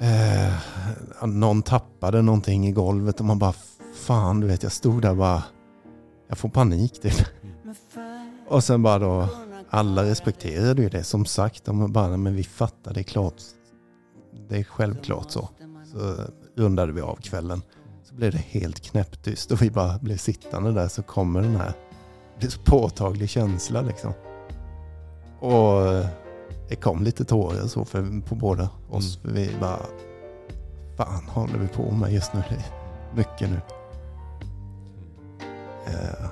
eh, 0.00 1.26
någon 1.26 1.62
tappade 1.62 2.22
någonting 2.22 2.66
i 2.66 2.72
golvet 2.72 3.20
och 3.20 3.26
man 3.26 3.38
bara 3.38 3.54
fan 3.94 4.40
du 4.40 4.46
vet 4.46 4.62
jag 4.62 4.72
stod 4.72 5.02
där 5.02 5.14
bara, 5.14 5.42
jag 6.28 6.38
får 6.38 6.48
panik 6.48 7.00
typ. 7.02 7.26
Och 8.48 8.64
sen 8.64 8.82
bara 8.82 8.98
då, 8.98 9.28
alla 9.70 10.04
respekterade 10.04 10.82
ju 10.82 10.88
det 10.88 11.04
som 11.04 11.24
sagt, 11.24 11.64
de 11.64 11.92
bara 11.92 12.16
men 12.16 12.36
vi 12.36 12.44
fattar 12.44 12.94
det 12.94 13.00
är 13.00 13.04
klart, 13.04 13.42
det 14.48 14.58
är 14.58 14.64
självklart 14.64 15.30
så. 15.30 15.48
Så 15.92 16.14
rundade 16.56 16.92
vi 16.92 17.00
av 17.00 17.16
kvällen. 17.16 17.62
Så 18.04 18.14
blev 18.14 18.32
det 18.32 18.38
helt 18.38 18.80
knäpptyst 18.80 19.50
och 19.50 19.62
vi 19.62 19.70
bara 19.70 19.98
blev 19.98 20.16
sittande 20.16 20.72
där 20.72 20.88
så 20.88 21.02
kommer 21.02 21.42
den 21.42 21.56
här, 21.56 21.72
det 22.40 22.46
är 22.46 22.50
så 22.50 22.60
påtaglig 22.60 23.30
känsla 23.30 23.82
liksom. 23.82 24.12
Och 25.40 25.86
eh, 25.86 26.06
det 26.68 26.76
kom 26.76 27.02
lite 27.02 27.24
tårar 27.24 27.66
så 27.66 27.84
för, 27.84 28.20
på 28.20 28.34
båda 28.34 28.70
oss. 28.90 29.18
För 29.18 29.28
vi 29.28 29.50
bara, 29.60 29.80
fan 30.96 31.24
håller 31.28 31.58
vi 31.58 31.68
på 31.68 31.90
med 31.90 32.12
just 32.12 32.34
nu? 32.34 32.42
Det 32.48 32.54
är 32.54 33.16
mycket 33.16 33.50
nu. 33.50 33.60
Eh, 35.86 36.29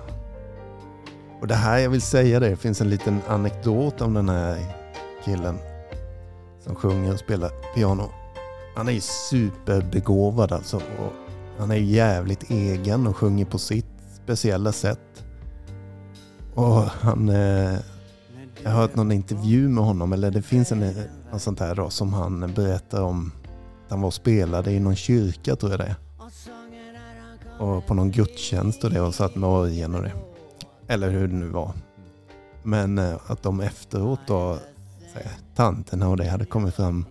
och 1.41 1.47
det 1.47 1.55
här, 1.55 1.79
jag 1.79 1.91
vill 1.91 2.03
säga 2.03 2.41
det, 2.41 2.49
det 2.49 2.57
finns 2.57 2.81
en 2.81 2.91
liten 2.91 3.21
anekdot 3.29 4.01
om 4.01 4.15
den 4.15 4.29
här 4.29 4.59
killen 5.25 5.59
som 6.61 6.75
sjunger 6.75 7.13
och 7.13 7.19
spelar 7.19 7.51
piano. 7.75 8.11
Han 8.77 8.89
är 8.89 8.93
ju 8.93 9.01
superbegåvad 9.01 10.53
alltså. 10.53 10.77
Och 10.77 11.13
han 11.59 11.71
är 11.71 11.77
ju 11.77 11.85
jävligt 11.85 12.51
egen 12.51 13.07
och 13.07 13.17
sjunger 13.17 13.45
på 13.45 13.59
sitt 13.59 13.87
speciella 14.23 14.73
sätt. 14.73 15.25
Och 16.55 16.83
han... 16.83 17.29
Eh, 17.29 17.79
jag 18.63 18.71
har 18.71 18.81
hört 18.81 18.97
någon 18.97 19.13
intervju 19.13 19.69
med 19.69 19.85
honom, 19.85 20.13
eller 20.13 20.31
det 20.31 20.43
finns 20.43 20.73
en, 20.73 20.95
något 21.33 21.43
sånt 21.43 21.61
här 21.61 21.75
då, 21.75 21.91
som 21.91 22.13
han 22.13 22.53
berättar 22.55 23.03
om. 23.03 23.33
Att 23.85 23.91
han 23.91 24.01
var 24.01 24.07
och 24.07 24.15
spelade 24.15 24.73
i 24.73 24.81
någon 24.81 24.97
kyrka 24.97 25.57
tror 25.57 25.73
jag 25.73 25.81
det 25.81 25.87
är. 25.87 25.97
Och 27.59 27.87
på 27.87 27.95
någon 27.95 28.11
gudstjänst 28.11 28.85
och 28.85 28.91
det 28.91 29.01
och 29.01 29.15
satt 29.15 29.35
med 29.35 29.49
orgeln 29.49 29.95
och 29.95 30.03
det. 30.03 30.13
Eller 30.89 31.11
hur 31.11 31.29
det 31.29 31.35
nu 31.35 31.49
var. 31.49 31.73
Men 32.63 32.99
eh, 32.99 33.17
att 33.27 33.43
de 33.43 33.61
efteråt 33.61 34.21
då, 34.27 34.59
här, 35.15 35.31
tanterna 35.55 36.09
och 36.09 36.17
det 36.17 36.29
hade 36.29 36.45
kommit 36.45 36.75
fram 36.75 37.05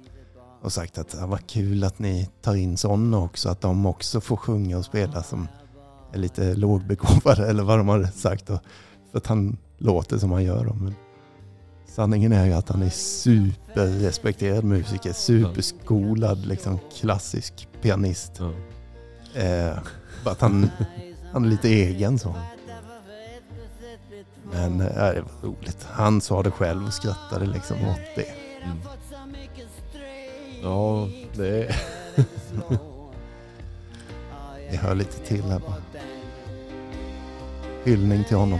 och 0.61 0.73
sagt 0.73 0.97
att 0.97 1.09
det 1.09 1.25
var 1.25 1.37
kul 1.37 1.83
att 1.83 1.99
ni 1.99 2.29
tar 2.41 2.55
in 2.55 2.77
sådana 2.77 3.19
också. 3.19 3.49
Att 3.49 3.61
de 3.61 3.85
också 3.85 4.21
får 4.21 4.37
sjunga 4.37 4.77
och 4.77 4.85
spela 4.85 5.23
som 5.23 5.47
är 6.13 6.17
lite 6.17 6.55
lågbegåvade 6.55 7.47
eller 7.47 7.63
vad 7.63 7.77
de 7.77 7.87
har 7.87 8.03
sagt. 8.03 8.47
Då. 8.47 8.59
För 9.11 9.17
att 9.17 9.27
han 9.27 9.57
låter 9.77 10.17
som 10.17 10.31
han 10.31 10.43
gör. 10.43 10.65
Då. 10.65 10.73
Men 10.73 10.95
sanningen 11.87 12.31
är 12.31 12.45
ju 12.45 12.53
att 12.53 12.69
han 12.69 12.81
är 12.81 12.89
superrespekterad 12.89 14.63
musiker. 14.63 15.13
Superskolad, 15.13 16.45
liksom 16.45 16.79
klassisk 16.99 17.67
pianist. 17.81 18.31
Ja. 18.39 18.51
Eh, 19.41 19.77
bara 20.23 20.31
att 20.31 20.41
han, 20.41 20.69
han 21.31 21.45
är 21.45 21.49
lite 21.49 21.69
egen 21.69 22.19
så. 22.19 22.35
Men 24.57 24.81
eh, 24.81 24.87
det 24.87 25.21
var 25.21 25.49
roligt. 25.49 25.87
Han 25.91 26.21
sa 26.21 26.43
det 26.43 26.51
själv 26.51 26.85
och 26.87 26.93
skrattade 26.93 27.45
liksom 27.45 27.77
åt 27.87 28.15
det. 28.15 28.29
Mm. 28.63 28.77
Ja, 30.63 31.07
det. 31.33 31.75
Det 34.71 34.77
hör 34.77 34.95
lite 34.95 35.25
till 35.25 35.43
här 35.43 35.59
bara. 35.59 35.75
Hyllning 37.83 38.23
till 38.23 38.37
honom. 38.37 38.59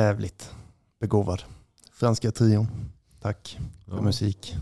Jävligt 0.00 0.54
begåvad. 1.00 1.42
Franska 1.92 2.30
trion. 2.30 2.66
Tack 3.20 3.58
för 3.86 3.96
Ja. 3.96 4.02
musik. 4.02 4.56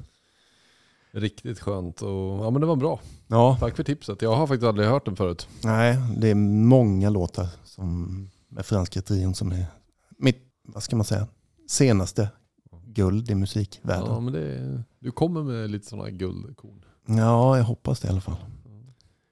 Riktigt 1.13 1.61
skönt 1.61 2.03
och 2.03 2.45
ja 2.45 2.51
men 2.51 2.61
det 2.61 2.67
var 2.67 2.77
bra. 2.77 3.01
Ja, 3.27 3.57
Tack 3.61 3.77
för 3.77 3.85
tipset. 3.85 4.23
Jag 4.23 4.37
har 4.37 4.47
faktiskt 4.47 4.67
aldrig 4.69 4.89
hört 4.89 5.05
den 5.05 5.17
förut. 5.17 5.49
nej, 5.65 5.99
det 6.17 6.29
är 6.31 6.35
många 6.35 7.11
låtar 7.11 7.49
som, 7.65 8.31
med 8.49 8.67
franska 8.67 9.03
trion 9.03 9.35
som 9.35 9.53
är 9.53 9.67
mitt, 10.19 10.43
vad 10.63 10.83
ska 10.83 10.97
man 10.97 11.05
säga, 11.05 11.27
senaste 11.69 12.29
guld 12.87 13.31
i 13.31 13.35
musikvärlden. 13.35 14.07
Ja, 14.09 14.21
men 14.21 14.33
det, 14.33 14.83
du 14.99 15.11
kommer 15.11 15.43
med 15.43 15.71
lite 15.71 15.87
sådana 15.87 16.11
guldkorn. 16.11 16.85
Ja, 17.07 17.57
jag 17.57 17.65
hoppas 17.65 18.01
det 18.01 18.09
i 18.09 18.11
alla 18.11 18.21
fall. 18.21 18.37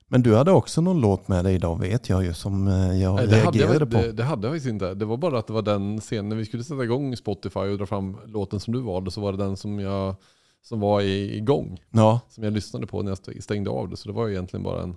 Men 0.08 0.22
du 0.22 0.34
hade 0.36 0.52
också 0.52 0.80
någon 0.80 1.00
låt 1.00 1.28
med 1.28 1.44
dig 1.44 1.54
idag 1.54 1.80
vet 1.80 2.08
jag 2.08 2.24
ju 2.24 2.34
som 2.34 2.68
eh, 2.68 3.02
jag 3.02 3.14
Nej, 3.14 3.26
det, 3.26 3.36
hade 3.36 3.58
reagerade 3.58 3.78
jag, 3.78 3.90
på. 3.90 3.96
det, 3.96 4.12
det 4.12 4.24
hade 4.24 4.46
jag 4.46 4.54
faktiskt 4.54 4.72
inte. 4.72 4.94
Det 4.94 5.04
var 5.04 5.16
bara 5.16 5.38
att 5.38 5.46
det 5.46 5.52
var 5.52 5.62
den 5.62 6.00
scenen 6.00 6.28
när 6.28 6.36
vi 6.36 6.44
skulle 6.44 6.64
sätta 6.64 6.84
igång 6.84 7.16
Spotify 7.16 7.60
och 7.60 7.78
dra 7.78 7.86
fram 7.86 8.16
låten 8.26 8.60
som 8.60 8.72
du 8.74 8.80
valde 8.80 9.10
så 9.10 9.20
var 9.20 9.32
det 9.32 9.38
den 9.38 9.56
som 9.56 9.78
jag 9.78 10.14
som 10.62 10.80
var 10.80 11.00
igång. 11.00 11.80
Ja, 11.90 12.20
Som 12.28 12.44
jag 12.44 12.52
lyssnade 12.52 12.86
på 12.86 13.02
när 13.02 13.10
jag 13.26 13.42
stängde 13.42 13.70
av 13.70 13.88
det. 13.88 13.96
Så 13.96 14.08
det 14.08 14.14
var 14.14 14.28
egentligen 14.28 14.62
bara 14.64 14.82
en, 14.82 14.96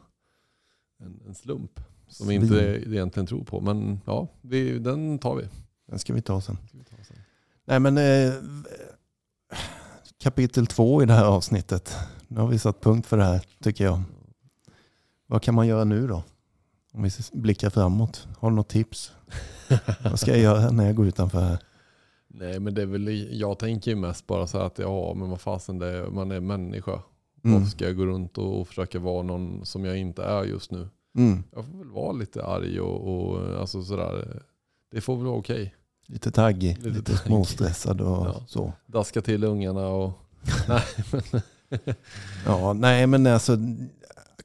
en, 1.04 1.20
en 1.28 1.36
slump. 1.36 1.80
Som 2.08 2.28
vi 2.28 2.36
inte 2.36 2.84
egentligen 2.88 3.28
tror 3.28 3.44
på. 3.44 3.62
Men 3.62 4.02
ja, 4.06 4.28
vi, 4.42 4.80
den 4.80 5.20
tar 5.20 5.36
vi. 5.36 5.44
den 5.88 6.00
ska 6.00 6.14
vi 6.14 6.22
ta 6.22 6.42
sen. 6.42 6.58
Vi 6.74 6.84
ta 6.84 7.04
sen. 7.08 7.18
Nej 7.66 7.80
men 7.80 7.98
eh, 7.98 8.34
kapitel 10.24 10.68
två 10.68 11.04
i 11.04 11.06
det 11.06 11.14
här 11.14 11.26
avsnittet. 11.26 11.96
Nu 12.28 12.40
har 12.40 12.48
vi 12.48 12.60
satt 12.60 12.82
punkt 12.82 13.08
för 13.08 13.18
det 13.18 13.24
här 13.24 13.42
tycker 13.64 13.84
jag. 13.84 14.02
Vad 15.32 15.42
kan 15.42 15.56
man 15.56 15.68
göra 15.68 15.84
nu 15.84 16.08
då? 16.08 16.24
Om 16.94 17.04
vi 17.04 17.10
blickar 17.34 17.70
framåt. 17.70 18.28
Har 18.40 18.50
du 18.50 18.56
något 18.56 18.68
tips? 18.70 19.12
Vad 20.04 20.20
ska 20.20 20.32
jag 20.32 20.40
göra 20.40 20.72
när 20.72 20.86
jag 20.86 20.96
går 20.96 21.08
utanför 21.08 21.42
här? 21.42 21.58
Nej 22.28 22.60
men 22.60 22.74
det 22.74 22.82
är 22.82 22.86
väl, 22.86 23.28
jag 23.40 23.60
tänker 23.60 23.92
ju 23.92 23.98
mest 23.98 24.28
bara 24.28 24.48
så 24.48 24.58
här 24.58 24.66
att 24.66 24.80
ja 24.80 25.14
men 25.14 25.30
vad 25.30 25.42
fasen 25.42 25.80
det 25.80 25.88
är, 25.88 26.08
man 26.10 26.32
är 26.32 26.40
människa. 26.40 26.92
Mm. 27.44 27.54
Varför 27.60 27.70
ska 27.72 27.86
jag 27.86 27.98
gå 27.98 28.06
runt 28.06 28.38
och, 28.38 28.60
och 28.62 28.68
försöka 28.68 29.00
vara 29.00 29.24
någon 29.24 29.66
som 29.66 29.86
jag 29.86 29.98
inte 29.98 30.24
är 30.24 30.44
just 30.44 30.72
nu? 30.72 30.88
Mm. 31.18 31.44
Jag 31.56 31.66
får 31.66 31.78
väl 31.78 31.90
vara 31.92 32.12
lite 32.12 32.46
arg 32.46 32.80
och, 32.82 33.30
och 33.30 33.60
alltså 33.60 33.84
sådär. 33.84 34.42
Det 34.92 35.02
får 35.02 35.16
väl 35.16 35.26
vara 35.26 35.38
okej. 35.38 35.76
Lite 36.08 36.32
taggig, 36.32 36.78
Lite 36.78 36.90
lite, 36.90 37.04
taggig. 37.04 37.20
småstressad 37.28 38.02
och 38.02 38.08
Ja. 38.28 38.44
så. 38.48 38.74
Daska 38.86 39.22
till 39.22 39.44
ungarna 39.44 39.88
och... 39.88 40.12
Nej 40.68 40.84
men... 41.12 41.42
Ja, 42.46 42.74
nej 42.74 43.08
men 43.08 43.28
alltså 43.28 43.58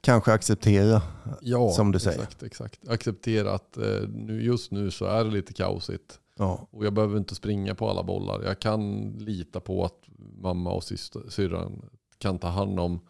kanske 0.05 0.33
acceptera. 0.33 1.03
Ja, 1.41 1.71
Som 1.73 1.93
du 1.93 1.99
säger. 1.99 2.19
Exakt, 2.23 2.43
exakt. 2.43 2.89
Acceptera 2.89 3.53
att 3.55 3.77
eh, 3.77 4.09
nu, 4.09 4.43
just 4.45 4.71
nu 4.71 4.91
så 4.91 5.05
är 5.05 5.25
det 5.25 5.31
lite 5.31 5.53
kaosigt. 5.53 6.19
Ja, 6.39 6.69
Och 6.71 6.87
jag 6.87 6.93
behöver 6.93 7.19
inte 7.19 7.35
springa 7.35 7.75
på 7.75 7.91
alla 7.91 8.03
bollar. 8.03 8.43
Jag 8.43 8.59
kan 8.59 9.11
lita 9.19 9.61
på 9.61 9.85
att 9.85 9.95
mamma 10.43 10.73
och 10.73 10.85
syster, 10.85 11.23
syrran 11.29 11.83
kan 12.19 12.39
ta 12.39 12.49
hand 12.49 12.81
om 12.81 13.01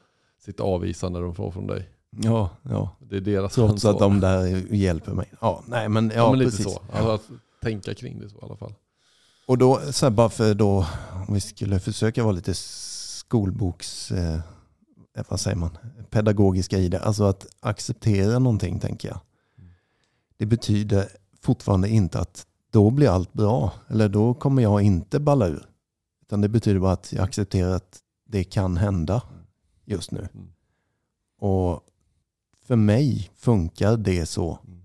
sitt 0.44 0.60
avvisande 0.60 1.20
de 1.20 1.34
får 1.34 1.50
från 1.50 1.66
dig. 1.66 1.88
ja, 2.10 2.50
ja. 2.62 2.96
Det 3.00 3.16
är 3.16 3.20
deras 3.20 3.54
Trots 3.54 3.72
ansvar. 3.72 3.90
att 3.92 3.98
de 3.98 4.20
där 4.20 4.74
hjälper 4.74 5.12
mig. 5.12 5.32
Ja, 5.40 5.62
nej 5.66 5.88
men, 5.88 6.08
ja, 6.08 6.14
Ja, 6.16 6.30
men 6.30 6.38
lite 6.38 6.50
precis. 6.50 6.72
så. 6.74 6.82
Alltså 6.92 7.10
att 7.10 7.22
tänka 7.62 7.94
kring 7.94 8.20
det 8.20 8.28
så 8.28 8.36
i 8.36 8.40
alla 8.42 8.56
fall. 8.56 8.74
Och 9.46 9.58
då, 9.58 9.80
så 9.92 10.06
här, 10.06 10.10
bara 10.10 10.28
för 10.28 10.54
då, 10.54 10.86
om 11.28 11.34
vi 11.34 11.40
skulle 11.40 11.78
försöka 11.80 12.22
vara 12.22 12.32
lite 12.32 12.54
skolboks, 12.54 14.10
eh, 14.10 14.38
vad 15.28 15.40
säger 15.40 15.56
man, 15.56 15.78
pedagogiska 16.10 16.78
i 16.78 16.88
det. 16.88 17.00
Alltså 17.00 17.24
att 17.24 17.46
acceptera 17.60 18.38
någonting 18.38 18.80
tänker 18.80 19.08
jag. 19.08 19.20
Det 20.36 20.46
betyder 20.46 21.08
fortfarande 21.40 21.88
inte 21.88 22.20
att 22.20 22.46
då 22.70 22.90
blir 22.90 23.08
allt 23.08 23.32
bra. 23.32 23.72
Eller 23.88 24.08
då 24.08 24.34
kommer 24.34 24.62
jag 24.62 24.82
inte 24.82 25.20
balla 25.20 25.46
ur. 25.46 25.66
Utan 26.22 26.40
det 26.40 26.48
betyder 26.48 26.80
bara 26.80 26.92
att 26.92 27.12
jag 27.12 27.24
accepterar 27.24 27.74
att 27.74 27.98
det 28.26 28.44
kan 28.44 28.76
hända 28.76 29.22
just 29.84 30.10
nu. 30.10 30.28
Mm. 30.34 30.48
Och 31.38 31.80
för 32.66 32.76
mig 32.76 33.30
funkar 33.36 33.96
det 33.96 34.26
så. 34.26 34.58
Mm. 34.66 34.82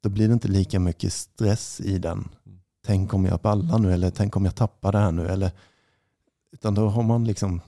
Då 0.00 0.08
blir 0.08 0.28
det 0.28 0.34
inte 0.34 0.48
lika 0.48 0.80
mycket 0.80 1.12
stress 1.12 1.80
i 1.80 1.98
den. 1.98 2.28
Mm. 2.46 2.58
Tänk 2.86 3.14
om 3.14 3.24
jag 3.24 3.40
ballar 3.40 3.78
nu 3.78 3.92
eller 3.92 4.10
tänk 4.10 4.36
om 4.36 4.44
jag 4.44 4.54
tappar 4.54 4.92
det 4.92 4.98
här 4.98 5.12
nu. 5.12 5.26
Eller, 5.26 5.50
utan 6.52 6.74
då 6.74 6.88
har 6.88 7.02
man 7.02 7.24
liksom 7.24 7.60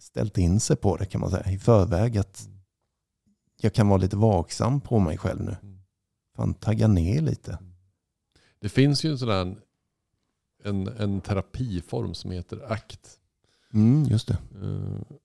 ställt 0.00 0.38
in 0.38 0.60
sig 0.60 0.76
på 0.76 0.96
det 0.96 1.06
kan 1.06 1.20
man 1.20 1.30
säga 1.30 1.50
i 1.52 1.58
förväg. 1.58 2.18
Att 2.18 2.48
jag 3.60 3.74
kan 3.74 3.88
vara 3.88 3.98
lite 3.98 4.16
vaksam 4.16 4.80
på 4.80 4.98
mig 4.98 5.18
själv 5.18 5.40
nu. 5.40 5.56
Mm. 5.62 5.78
Fan, 6.36 6.54
tagga 6.54 6.88
ner 6.88 7.20
lite. 7.20 7.58
Det 8.58 8.68
finns 8.68 9.04
ju 9.04 9.10
en 9.10 9.18
sån 9.18 9.56
en, 10.64 10.88
en 10.88 11.20
terapiform 11.20 12.14
som 12.14 12.30
heter 12.30 12.72
ACT. 12.72 13.18
Mm, 13.72 14.04
just 14.04 14.28
det. 14.28 14.38
Eh, 14.62 15.16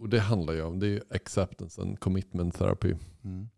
och 0.00 0.08
det 0.08 0.20
handlar 0.20 0.54
ju 0.54 0.62
om, 0.62 0.78
det 0.78 0.86
är 0.86 1.02
acceptance 1.10 1.82
and 1.82 2.00
commitment 2.00 2.54
therapy. 2.54 2.94
Mm. 3.24 3.48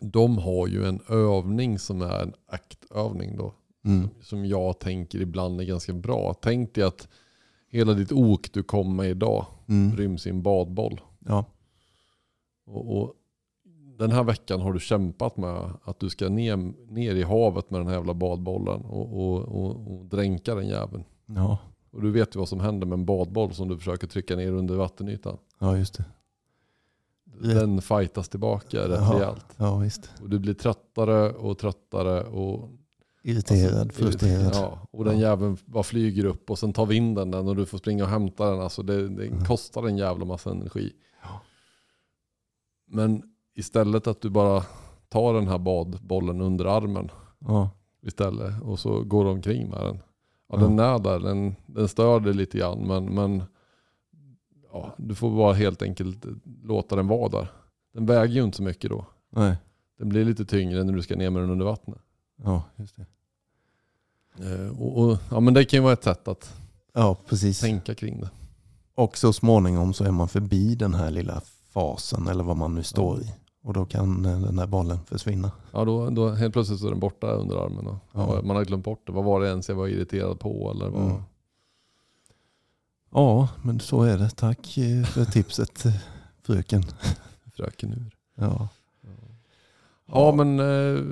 De 0.00 0.38
har 0.38 0.66
ju 0.66 0.86
en 0.86 1.00
övning 1.08 1.78
som 1.78 2.02
är 2.02 2.22
en 2.22 2.34
aktövning 2.46 3.36
då. 3.36 3.54
Mm. 3.84 4.08
Som 4.22 4.46
jag 4.46 4.78
tänker 4.78 5.20
ibland 5.20 5.60
är 5.60 5.64
ganska 5.64 5.92
bra. 5.92 6.34
Tänk 6.42 6.74
dig 6.74 6.84
att 6.84 7.08
hela 7.68 7.94
ditt 7.94 8.12
ok 8.12 8.52
du 8.52 8.62
kom 8.62 8.96
med 8.96 9.10
idag 9.10 9.46
Mm. 9.68 9.96
ryms 9.96 10.26
i 10.26 10.30
en 10.30 10.42
badboll. 10.42 11.00
Ja. 11.18 11.44
Och, 12.66 12.96
och 12.96 13.14
den 13.98 14.10
här 14.10 14.24
veckan 14.24 14.60
har 14.60 14.72
du 14.72 14.80
kämpat 14.80 15.36
med 15.36 15.70
att 15.84 16.00
du 16.00 16.10
ska 16.10 16.28
ner, 16.28 16.56
ner 16.92 17.14
i 17.14 17.22
havet 17.22 17.70
med 17.70 17.80
den 17.80 17.86
här 17.86 17.94
jävla 17.94 18.14
badbollen 18.14 18.80
och, 18.80 19.12
och, 19.20 19.40
och, 19.42 19.92
och 19.94 20.04
dränka 20.06 20.54
den 20.54 20.66
jäveln. 20.68 21.04
Ja. 21.26 21.58
Och 21.90 22.02
du 22.02 22.10
vet 22.10 22.36
ju 22.36 22.38
vad 22.38 22.48
som 22.48 22.60
händer 22.60 22.86
med 22.86 22.98
en 22.98 23.04
badboll 23.04 23.54
som 23.54 23.68
du 23.68 23.76
försöker 23.78 24.06
trycka 24.06 24.36
ner 24.36 24.52
under 24.52 24.74
vattenytan. 24.76 25.38
ja, 25.58 25.76
just 25.76 25.94
det. 25.96 26.04
Den 27.54 27.82
fightas 27.82 28.28
tillbaka 28.28 28.88
rätt 28.88 29.00
Ja. 29.00 29.14
rejält. 29.14 29.46
Ja, 29.56 29.78
visst. 29.78 30.10
Och 30.22 30.30
du 30.30 30.38
blir 30.38 30.54
tröttare 30.54 31.30
och 31.32 31.58
tröttare. 31.58 32.24
Och, 32.24 32.70
Irriterad, 33.26 33.80
alltså, 33.80 34.02
frustrerad. 34.02 34.50
Ja, 34.54 34.88
och 34.90 35.04
den 35.04 35.18
Ja. 35.20 35.28
jäveln 35.28 35.56
bara 35.64 35.82
flyger 35.82 36.24
upp 36.24 36.50
och 36.50 36.58
sen 36.58 36.72
tar 36.72 36.86
vinden 36.86 37.30
den 37.30 37.48
och 37.48 37.56
du 37.56 37.66
får 37.66 37.78
springa 37.78 38.04
och 38.04 38.10
hämta 38.10 38.50
den. 38.50 38.60
Alltså 38.60 38.82
det, 38.82 39.08
det 39.08 39.26
Mm. 39.26 39.44
kostar 39.44 39.86
en 39.88 39.96
jävla 39.98 40.24
massa 40.24 40.50
energi. 40.50 40.92
Ja. 41.22 41.40
Men 42.86 43.22
istället 43.54 44.06
att 44.06 44.20
du 44.20 44.30
bara 44.30 44.62
tar 45.08 45.34
den 45.34 45.48
här 45.48 45.58
badbollen 45.58 46.40
under 46.40 46.64
armen 46.64 47.10
Ja. 47.38 47.70
istället 48.02 48.62
och 48.62 48.78
så 48.78 49.02
går 49.04 49.24
du 49.24 49.30
omkring 49.30 49.68
med 49.70 49.80
den. 49.80 49.96
Ja, 50.48 50.56
Ja. 50.60 50.66
den 50.66 50.78
är 50.78 50.98
där, 50.98 51.18
den, 51.20 51.54
den 51.66 51.88
stör 51.88 52.20
dig 52.20 52.34
lite 52.34 52.58
grann 52.58 52.78
men, 52.86 53.04
men 53.14 53.42
ja, 54.72 54.94
du 54.98 55.14
får 55.14 55.30
bara 55.36 55.52
helt 55.52 55.82
enkelt 55.82 56.24
låta 56.62 56.96
den 56.96 57.06
vara 57.08 57.28
där. 57.28 57.48
Den 57.94 58.06
väger 58.06 58.34
ju 58.34 58.42
inte 58.44 58.56
så 58.56 58.62
mycket 58.62 58.90
då. 58.90 59.06
Nej. 59.30 59.56
Den 59.98 60.08
blir 60.08 60.24
lite 60.24 60.44
tyngre 60.44 60.84
när 60.84 60.92
du 60.92 61.02
ska 61.02 61.16
ner 61.16 61.30
med 61.30 61.42
den 61.42 61.50
under 61.50 61.64
vattnet. 61.66 61.98
Ja, 62.44 62.62
just 62.76 62.96
det. 62.96 63.06
Eh, 64.40 64.80
och, 64.82 64.98
och, 65.04 65.18
ja, 65.30 65.40
men 65.40 65.54
det 65.54 65.64
kan 65.64 65.76
ju 65.78 65.82
vara 65.82 65.92
ett 65.92 66.04
sätt 66.04 66.28
att 66.28 66.54
Ja, 66.94 67.16
precis. 67.28 67.60
tänka 67.60 67.94
kring 67.94 68.20
det. 68.20 68.30
Och 68.94 69.16
så 69.18 69.32
småningom 69.32 69.94
så 69.94 70.04
är 70.04 70.10
man 70.10 70.28
förbi 70.28 70.74
den 70.74 70.94
här 70.94 71.10
lilla 71.10 71.42
fasen 71.72 72.28
eller 72.28 72.44
vad 72.44 72.56
man 72.56 72.74
nu 72.74 72.82
står 72.82 73.20
i. 73.20 73.34
Och 73.62 73.72
då 73.72 73.84
kan 73.84 74.24
eh, 74.26 74.40
den 74.40 74.56
där 74.56 74.66
bollen 74.66 74.98
försvinna. 75.06 75.50
Ja, 75.72 75.84
då, 75.84 76.10
då 76.10 76.30
helt 76.30 76.52
plötsligt 76.52 76.80
så 76.80 76.86
är 76.86 76.90
den 76.90 77.00
borta 77.00 77.26
under 77.26 77.56
armen. 77.56 77.86
Och, 77.86 77.96
Ja. 78.12 78.36
ja, 78.36 78.42
man 78.42 78.56
har 78.56 78.64
glömt 78.64 78.84
bort 78.84 79.06
det. 79.06 79.12
Vad 79.12 79.24
var 79.24 79.40
det 79.40 79.48
ens 79.48 79.68
jag 79.68 79.76
var 79.76 79.88
irriterad 79.88 80.40
på? 80.40 80.70
Eller 80.74 80.88
vad? 80.88 81.02
Mm. 81.10 81.22
Ja, 83.10 83.48
men 83.62 83.80
så 83.80 84.02
är 84.02 84.18
det. 84.18 84.30
Tack 84.30 84.78
eh, 84.78 85.04
för 85.04 85.24
tipset 85.24 85.82
fröken. 86.42 86.82
Fröken 87.56 87.92
ur. 87.92 88.16
Ja. 88.34 88.68
Ja, 90.06 90.32
men, 90.32 90.58
eh, 90.60 91.02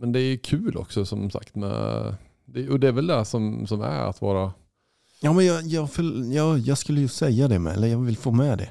men 0.00 0.12
det 0.12 0.20
är 0.20 0.36
kul 0.36 0.76
också 0.76 1.06
som 1.06 1.30
sagt. 1.30 1.54
Med, 1.54 2.14
det, 2.46 2.68
och 2.68 2.80
det 2.80 2.88
är 2.88 2.92
väl 2.92 3.06
det 3.06 3.24
som, 3.24 3.66
som 3.66 3.80
är 3.80 4.08
att 4.08 4.20
vara... 4.20 4.52
Ja, 5.20 5.32
men 5.32 5.46
jag, 5.46 5.62
jag, 5.62 5.88
jag, 6.32 6.58
jag 6.58 6.78
skulle 6.78 7.00
ju 7.00 7.08
säga 7.08 7.48
det 7.48 7.58
med, 7.58 7.74
eller 7.74 7.88
jag 7.88 7.98
vill 7.98 8.16
få 8.16 8.30
med 8.30 8.58
det. 8.58 8.70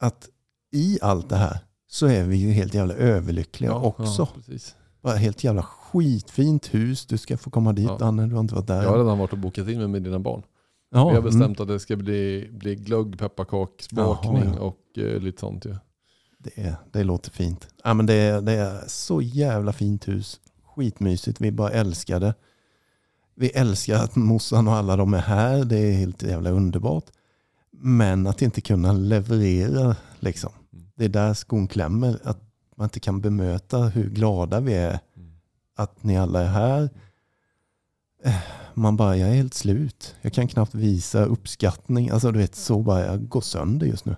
Att 0.00 0.28
i 0.72 0.98
allt 1.02 1.28
det 1.28 1.36
här 1.36 1.58
så 1.88 2.06
är 2.06 2.24
vi 2.24 2.36
ju 2.36 2.50
helt 2.50 2.74
jävla 2.74 2.94
överlyckliga 2.94 3.74
också. 3.74 4.22
Ja, 4.22 4.28
precis. 4.34 4.74
Bara 5.02 5.14
helt 5.14 5.44
jävla 5.44 5.62
skitfint 5.62 6.74
hus. 6.74 7.06
Du 7.06 7.18
ska 7.18 7.36
få 7.36 7.50
komma 7.50 7.72
dit 7.72 7.84
Ja. 7.84 7.98
Danne, 7.98 8.26
du 8.26 8.34
har 8.34 8.40
inte 8.40 8.54
varit 8.54 8.66
där. 8.66 8.82
Jag 8.82 8.90
har 8.90 8.98
redan 8.98 9.18
varit 9.18 9.32
och 9.32 9.38
bokat 9.38 9.68
in 9.68 9.78
mig 9.78 9.88
med 9.88 10.02
dina 10.02 10.18
barn. 10.18 10.42
ja, 10.90 11.08
Vi 11.08 11.14
har 11.14 11.20
mm. 11.20 11.24
bestämt 11.24 11.60
att 11.60 11.68
det 11.68 11.80
ska 11.80 11.96
bli, 11.96 12.48
bli 12.52 12.76
glögg, 12.76 13.18
pepparkakssmakning 13.18 14.44
Jaha, 14.44 14.54
ja. 14.56 14.60
och 14.60 14.98
eh, 14.98 15.20
lite 15.20 15.40
sånt 15.40 15.64
ju. 15.64 15.76
Det, 16.38 16.76
det 16.92 17.04
låter 17.04 17.30
fint. 17.30 17.68
Ja, 17.84 17.94
men 17.94 18.06
det, 18.06 18.40
det 18.40 18.52
är 18.52 18.84
så 18.86 19.22
jävla 19.22 19.72
fint 19.72 20.08
hus. 20.08 20.40
Skitmysigt. 20.74 21.40
Vi 21.40 21.52
bara 21.52 21.70
älskar 21.70 22.20
det. 22.20 22.34
Vi 23.42 23.48
älskar 23.48 23.94
att 23.94 24.16
morsan 24.16 24.68
och 24.68 24.74
alla 24.74 24.96
de 24.96 25.14
är 25.14 25.18
här. 25.18 25.64
Det 25.64 25.78
är 25.78 25.92
helt 25.92 26.22
jävla 26.22 26.50
underbart. 26.50 27.04
Men 27.72 28.26
att 28.26 28.42
inte 28.42 28.60
kunna 28.60 28.92
leverera 28.92 29.96
liksom. 30.18 30.52
Mm. 30.72 30.86
Det 30.94 31.04
är 31.04 31.08
där 31.08 31.34
skon 31.34 31.68
klämmer. 31.68 32.18
Att 32.24 32.40
man 32.76 32.84
inte 32.84 33.00
kan 33.00 33.20
bemöta 33.20 33.78
hur 33.78 34.10
glada 34.10 34.60
vi 34.60 34.74
är 34.74 34.98
Mm. 35.16 35.32
att 35.76 36.02
ni 36.04 36.18
alla 36.18 36.40
är 36.42 36.46
här. 36.48 36.90
Eh, 38.24 38.34
Man 38.74 38.96
bara, 38.96 39.16
jag 39.16 39.28
är 39.28 39.34
helt 39.34 39.54
slut. 39.54 40.14
Jag 40.20 40.32
kan 40.32 40.48
knappt 40.48 40.74
visa 40.74 41.24
uppskattning. 41.24 42.10
Alltså 42.10 42.32
du 42.32 42.38
vet, 42.38 42.54
så 42.54 42.82
bara, 42.82 43.06
jag 43.06 43.28
går 43.28 43.40
sönder 43.40 43.86
just 43.86 44.04
nu. 44.04 44.16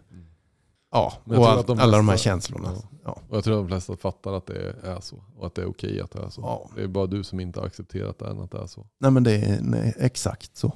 Ja, 0.94 1.12
och 1.24 1.34
all, 1.48 1.58
att 1.58 1.66
de 1.66 1.78
alla 1.78 1.96
de 1.96 2.08
här 2.08 2.12
flesta- 2.16 2.24
känslorna. 2.30 2.72
Ja. 2.74 2.88
Ja. 3.04 3.18
Och 3.28 3.36
jag 3.36 3.44
tror 3.44 3.56
de 3.56 3.68
flesta 3.68 3.96
fattar 3.96 4.32
att 4.32 4.46
det 4.46 4.74
är 4.82 5.00
så. 5.00 5.16
Och 5.36 5.46
att 5.46 5.54
det 5.54 5.62
är 5.62 5.66
okej 5.66 6.00
att 6.00 6.10
det 6.10 6.22
är 6.22 6.28
så. 6.28 6.40
Ja. 6.40 6.70
Det 6.76 6.82
är 6.82 6.86
bara 6.88 7.06
du 7.06 7.24
som 7.24 7.40
inte 7.40 7.60
har 7.60 7.66
accepterat 7.66 8.18
det 8.18 8.26
än 8.26 8.40
att 8.40 8.50
det 8.50 8.58
är 8.58 8.66
så. 8.66 8.86
Nej 8.98 9.10
men 9.10 9.22
det 9.24 9.32
är 9.34 9.58
nej, 9.62 9.94
exakt 9.98 10.56
så. 10.56 10.72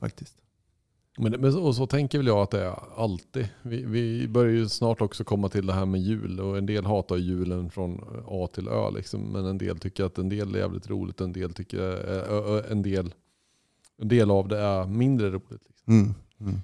Faktiskt. 0.00 0.34
Men, 1.18 1.32
men 1.40 1.56
och 1.58 1.76
så 1.76 1.86
tänker 1.86 2.18
väl 2.18 2.26
jag 2.26 2.38
att 2.38 2.50
det 2.50 2.64
är 2.64 2.78
alltid. 2.96 3.48
Vi, 3.62 3.84
vi 3.84 4.28
börjar 4.28 4.52
ju 4.52 4.68
snart 4.68 5.00
också 5.00 5.24
komma 5.24 5.48
till 5.48 5.66
det 5.66 5.72
här 5.72 5.86
med 5.86 6.00
jul. 6.00 6.40
Och 6.40 6.58
en 6.58 6.66
del 6.66 6.84
hatar 6.86 7.16
julen 7.16 7.70
från 7.70 8.04
A 8.28 8.48
till 8.52 8.68
Ö. 8.68 8.90
Liksom. 8.90 9.20
Men 9.20 9.44
en 9.46 9.58
del 9.58 9.78
tycker 9.78 10.04
att 10.04 10.18
en 10.18 10.28
del 10.28 10.54
är 10.54 10.58
jävligt 10.58 10.90
roligt. 10.90 11.20
En 11.20 11.32
del 11.32 11.54
tycker 11.54 11.78
ö, 11.78 12.62
en 12.70 12.82
del, 12.82 13.14
en 13.98 14.08
del 14.08 14.30
av 14.30 14.48
det 14.48 14.58
är 14.58 14.86
mindre 14.86 15.30
roligt. 15.30 15.62
Liksom. 15.66 15.94
Mm. 15.94 16.14
Mm. 16.40 16.60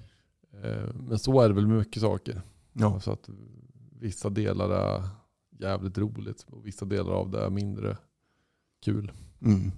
Eh, 0.63 0.93
Men 0.95 1.19
så 1.19 1.41
är 1.41 1.47
det 1.49 1.55
väl 1.55 1.67
med 1.67 1.77
mycket 1.77 2.01
saker. 2.01 2.41
Ja. 2.73 2.99
Så 2.99 3.11
att 3.11 3.29
vissa 3.99 4.29
delar 4.29 4.69
är 4.69 5.03
jävligt 5.59 5.97
roligt. 5.97 6.45
Och 6.49 6.67
vissa 6.67 6.85
delar 6.85 7.11
av 7.13 7.29
det 7.31 7.45
är 7.45 7.49
mindre 7.49 7.97
kul. 8.85 9.11
Mm. 9.41 9.71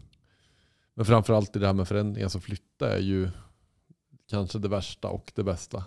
Men 0.93 1.05
framförallt 1.05 1.55
i 1.55 1.59
det 1.59 1.65
här 1.67 1.73
med 1.73 1.87
förändringar 1.87 2.27
så 2.29 2.39
flytta 2.39 2.95
är 2.97 2.99
ju 3.01 3.29
kanske 4.29 4.59
det 4.59 4.67
värsta 4.67 5.07
och 5.07 5.31
det 5.35 5.43
bästa 5.43 5.83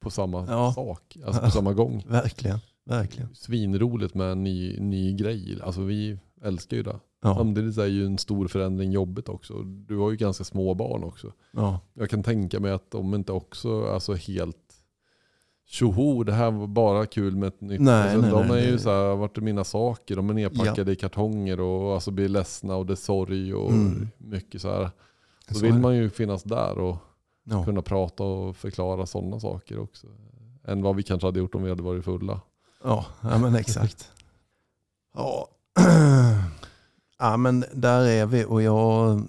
på 0.00 0.10
samma 0.10 0.46
Ja. 0.48 0.72
sak. 0.72 1.16
Alltså 1.24 1.42
på 1.42 1.50
samma 1.50 1.72
gång. 1.72 2.04
Verkligen. 2.08 2.58
Verkligen. 2.84 3.34
Svinroligt 3.34 4.14
med 4.14 4.32
en 4.32 4.44
ny, 4.44 4.80
ny 4.80 5.12
grej. 5.16 5.58
Alltså 5.62 5.80
vi 5.82 6.18
älskar 6.42 6.76
ju 6.76 6.82
det. 6.82 6.98
Ja. 7.22 7.34
Samtidigt 7.34 7.78
är 7.78 7.86
ju 7.86 8.06
en 8.06 8.18
stor 8.18 8.48
förändring 8.48 8.92
jobbigt 8.92 9.28
också. 9.28 9.62
Du 9.62 9.96
har 9.96 10.10
ju 10.10 10.16
ganska 10.16 10.44
små 10.44 10.74
barn 10.74 11.04
också. 11.04 11.32
Ja. 11.52 11.80
Jag 11.94 12.10
kan 12.10 12.22
tänka 12.22 12.60
mig 12.60 12.72
att 12.72 12.90
de 12.90 13.14
inte 13.14 13.32
också 13.32 13.86
alltså 13.86 14.14
helt 14.14 14.56
tjoho, 15.66 16.24
det 16.24 16.32
här 16.32 16.50
var 16.50 16.66
bara 16.66 17.06
kul 17.06 17.36
med 17.36 17.46
ett 17.48 17.60
nytt. 17.60 17.80
Nej, 17.80 18.02
alltså, 18.14 18.20
nej, 18.20 18.30
de 18.30 18.48
nej, 18.54 18.64
är 18.66 18.70
ju 18.70 18.78
så 18.78 18.90
här, 18.90 19.16
vart 19.16 19.36
är 19.36 19.42
mina 19.42 19.64
saker? 19.64 20.16
De 20.16 20.30
är 20.30 20.34
nedpackade 20.34 20.92
i 20.92 20.96
kartonger 20.96 21.60
och 21.60 21.94
alltså 21.94 22.10
blir 22.10 22.28
ledsna 22.28 22.76
och 22.76 22.86
det 22.86 22.92
är 22.92 22.96
sorg 22.96 23.54
och 23.54 23.70
Mm. 23.70 24.08
mycket 24.18 24.62
så 24.62 24.70
här. 24.70 24.90
Då 25.48 25.54
Så 25.54 25.60
vill 25.64 25.74
man 25.78 25.96
ju 25.96 26.10
finnas 26.10 26.42
där 26.42 26.78
och 26.78 26.96
Ja. 27.50 27.64
kunna 27.64 27.82
prata 27.82 28.24
och 28.24 28.56
förklara 28.56 29.06
sådana 29.06 29.40
saker 29.40 29.78
också. 29.78 30.06
Än 30.64 30.82
vad 30.82 30.96
vi 30.96 31.02
kanske 31.02 31.26
hade 31.26 31.38
gjort 31.38 31.54
om 31.54 31.62
vi 31.62 31.68
hade 31.68 31.82
varit 31.82 32.04
fulla. 32.04 32.40
Ja, 32.84 33.06
ja 33.22 33.38
men 33.38 33.54
exakt. 33.54 34.10
Ja. 35.14 35.48
ja 37.18 37.36
men 37.36 37.64
där 37.74 38.04
är 38.04 38.26
vi 38.26 38.44
och 38.44 38.62
jag, 38.62 39.22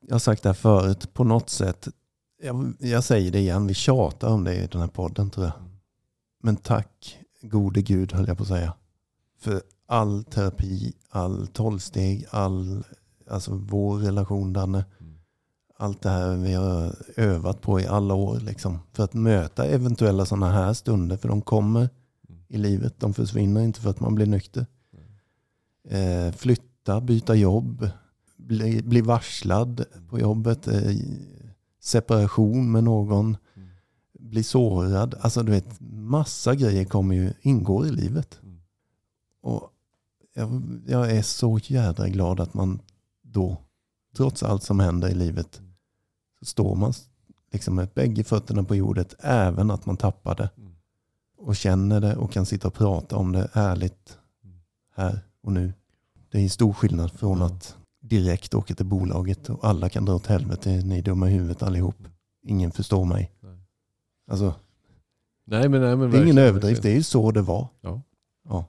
jag 0.00 0.14
har 0.14 0.18
sagt 0.18 0.42
det 0.42 0.48
här 0.48 0.54
förut 0.54 1.14
på 1.14 1.24
något 1.24 1.50
sätt. 1.50 1.88
Jag, 2.42 2.74
jag 2.78 3.04
säger 3.04 3.30
det 3.30 3.38
igen, 3.38 3.66
vi 3.66 3.74
tjatar 3.74 4.28
om 4.28 4.44
det 4.44 4.54
i 4.54 4.66
den 4.66 4.80
här 4.80 4.88
podden 4.88 5.30
tror 5.30 5.46
jag. 5.46 5.54
Men 6.42 6.56
tack 6.56 7.18
gode 7.42 7.82
gud 7.82 8.12
höll 8.12 8.28
jag 8.28 8.36
på 8.36 8.42
att 8.42 8.48
säga. 8.48 8.72
För 9.40 9.62
all 9.86 10.24
terapi, 10.24 10.92
all 11.10 11.46
tolvsteg, 11.46 12.26
all, 12.30 12.84
alltså 13.30 13.54
vår 13.54 13.98
relation 13.98 14.52
Danne. 14.52 14.84
Allt 15.76 16.02
det 16.02 16.10
här 16.10 16.36
vi 16.36 16.54
har 16.54 16.94
övat 17.16 17.60
på 17.60 17.80
i 17.80 17.86
alla 17.86 18.14
år. 18.14 18.40
Liksom, 18.40 18.78
för 18.92 19.04
att 19.04 19.14
möta 19.14 19.66
eventuella 19.66 20.26
sådana 20.26 20.50
här 20.50 20.72
stunder. 20.72 21.16
För 21.16 21.28
de 21.28 21.42
kommer 21.42 21.88
i 22.48 22.56
livet. 22.56 23.00
De 23.00 23.14
försvinner 23.14 23.60
inte 23.60 23.80
för 23.80 23.90
att 23.90 24.00
man 24.00 24.14
blir 24.14 24.26
nykter. 24.26 24.66
Eh, 25.88 26.32
flytta 26.32 27.00
byta 27.00 27.34
jobb, 27.34 27.88
bli, 28.36 28.82
bli 28.82 29.00
varslad 29.00 29.84
på 30.08 30.18
jobbet, 30.18 30.68
eh, 30.68 30.96
separation 31.80 32.72
med 32.72 32.84
någon, 32.84 33.36
Mm. 33.56 33.68
bli 34.18 34.42
sårad. 34.42 35.14
Alltså 35.20 35.42
du 35.42 35.52
vet, 35.52 35.80
massa 35.90 36.54
grejer 36.54 36.84
kommer 36.84 37.14
ju, 37.14 37.32
ingår 37.42 37.86
i 37.86 37.90
livet. 37.90 38.38
Mm. 38.42 38.60
Och 39.40 39.70
jag, 40.34 40.62
jag 40.86 41.10
är 41.10 41.22
så 41.22 41.58
jädra 41.62 42.08
glad 42.08 42.40
att 42.40 42.54
man 42.54 42.80
då, 43.22 43.56
trots 44.16 44.42
allt 44.42 44.62
som 44.62 44.80
händer 44.80 45.08
i 45.08 45.14
livet, 45.14 45.58
Mm. 45.58 45.72
så 46.38 46.44
står 46.44 46.74
man 46.74 46.92
liksom 47.52 47.74
med 47.74 47.88
bägge 47.94 48.24
fötterna 48.24 48.64
på 48.64 48.74
jordet, 48.76 49.14
även 49.18 49.70
att 49.70 49.86
man 49.86 49.96
tappar 49.96 50.34
det. 50.34 50.50
Och 51.36 51.56
känner 51.56 52.00
det 52.00 52.16
och 52.16 52.32
kan 52.32 52.46
sitta 52.46 52.68
och 52.68 52.74
prata 52.74 53.16
om 53.16 53.32
det 53.32 53.48
ärligt 53.52 54.18
här 54.94 55.18
och 55.44 55.52
nu. 55.52 55.72
Det 56.30 56.38
är 56.38 56.42
en 56.42 56.50
stor 56.50 56.72
skillnad 56.72 57.12
från 57.12 57.42
att 57.42 57.76
direkt 58.00 58.54
åka 58.54 58.74
till 58.74 58.86
bolaget 58.86 59.50
och 59.50 59.64
alla 59.64 59.88
kan 59.88 60.04
dra 60.04 60.14
åt 60.14 60.26
helvete, 60.26 60.70
ni 60.70 60.98
är 60.98 61.02
dumma 61.02 61.30
i 61.30 61.32
huvudet 61.32 61.62
allihop. 61.62 61.96
Ingen 62.42 62.72
förstår 62.72 63.04
mig. 63.04 63.30
Alltså, 64.30 64.54
Nej 65.44 65.68
men, 65.68 65.80
nej, 65.80 65.96
men 65.96 66.10
det 66.10 66.18
är 66.18 66.22
ingen 66.22 66.36
verkligen, 66.36 66.38
överdrift, 66.38 66.82
det 66.82 66.90
är 66.90 66.94
ju 66.94 67.02
så 67.02 67.30
det 67.30 67.42
var. 67.42 67.68
Ja. 67.80 68.02
ja. 68.48 68.66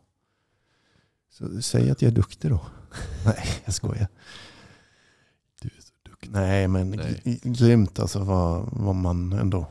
Så 1.29 1.61
säg 1.61 1.91
att 1.91 2.01
jag 2.01 2.11
är 2.11 2.15
duktig 2.15 2.51
då. 2.51 2.59
Nej, 3.25 3.45
jag 3.65 3.73
skojar. 3.73 4.07
Du 5.61 5.67
är 5.67 5.81
så 5.81 5.93
duktig. 6.09 6.31
Nej, 6.31 6.67
men 6.67 6.89
Nej. 6.89 7.39
grymt 7.43 7.99
alltså 7.99 8.19
vad, 8.19 8.69
vad 8.71 8.95
man 8.95 9.33
ändå... 9.33 9.67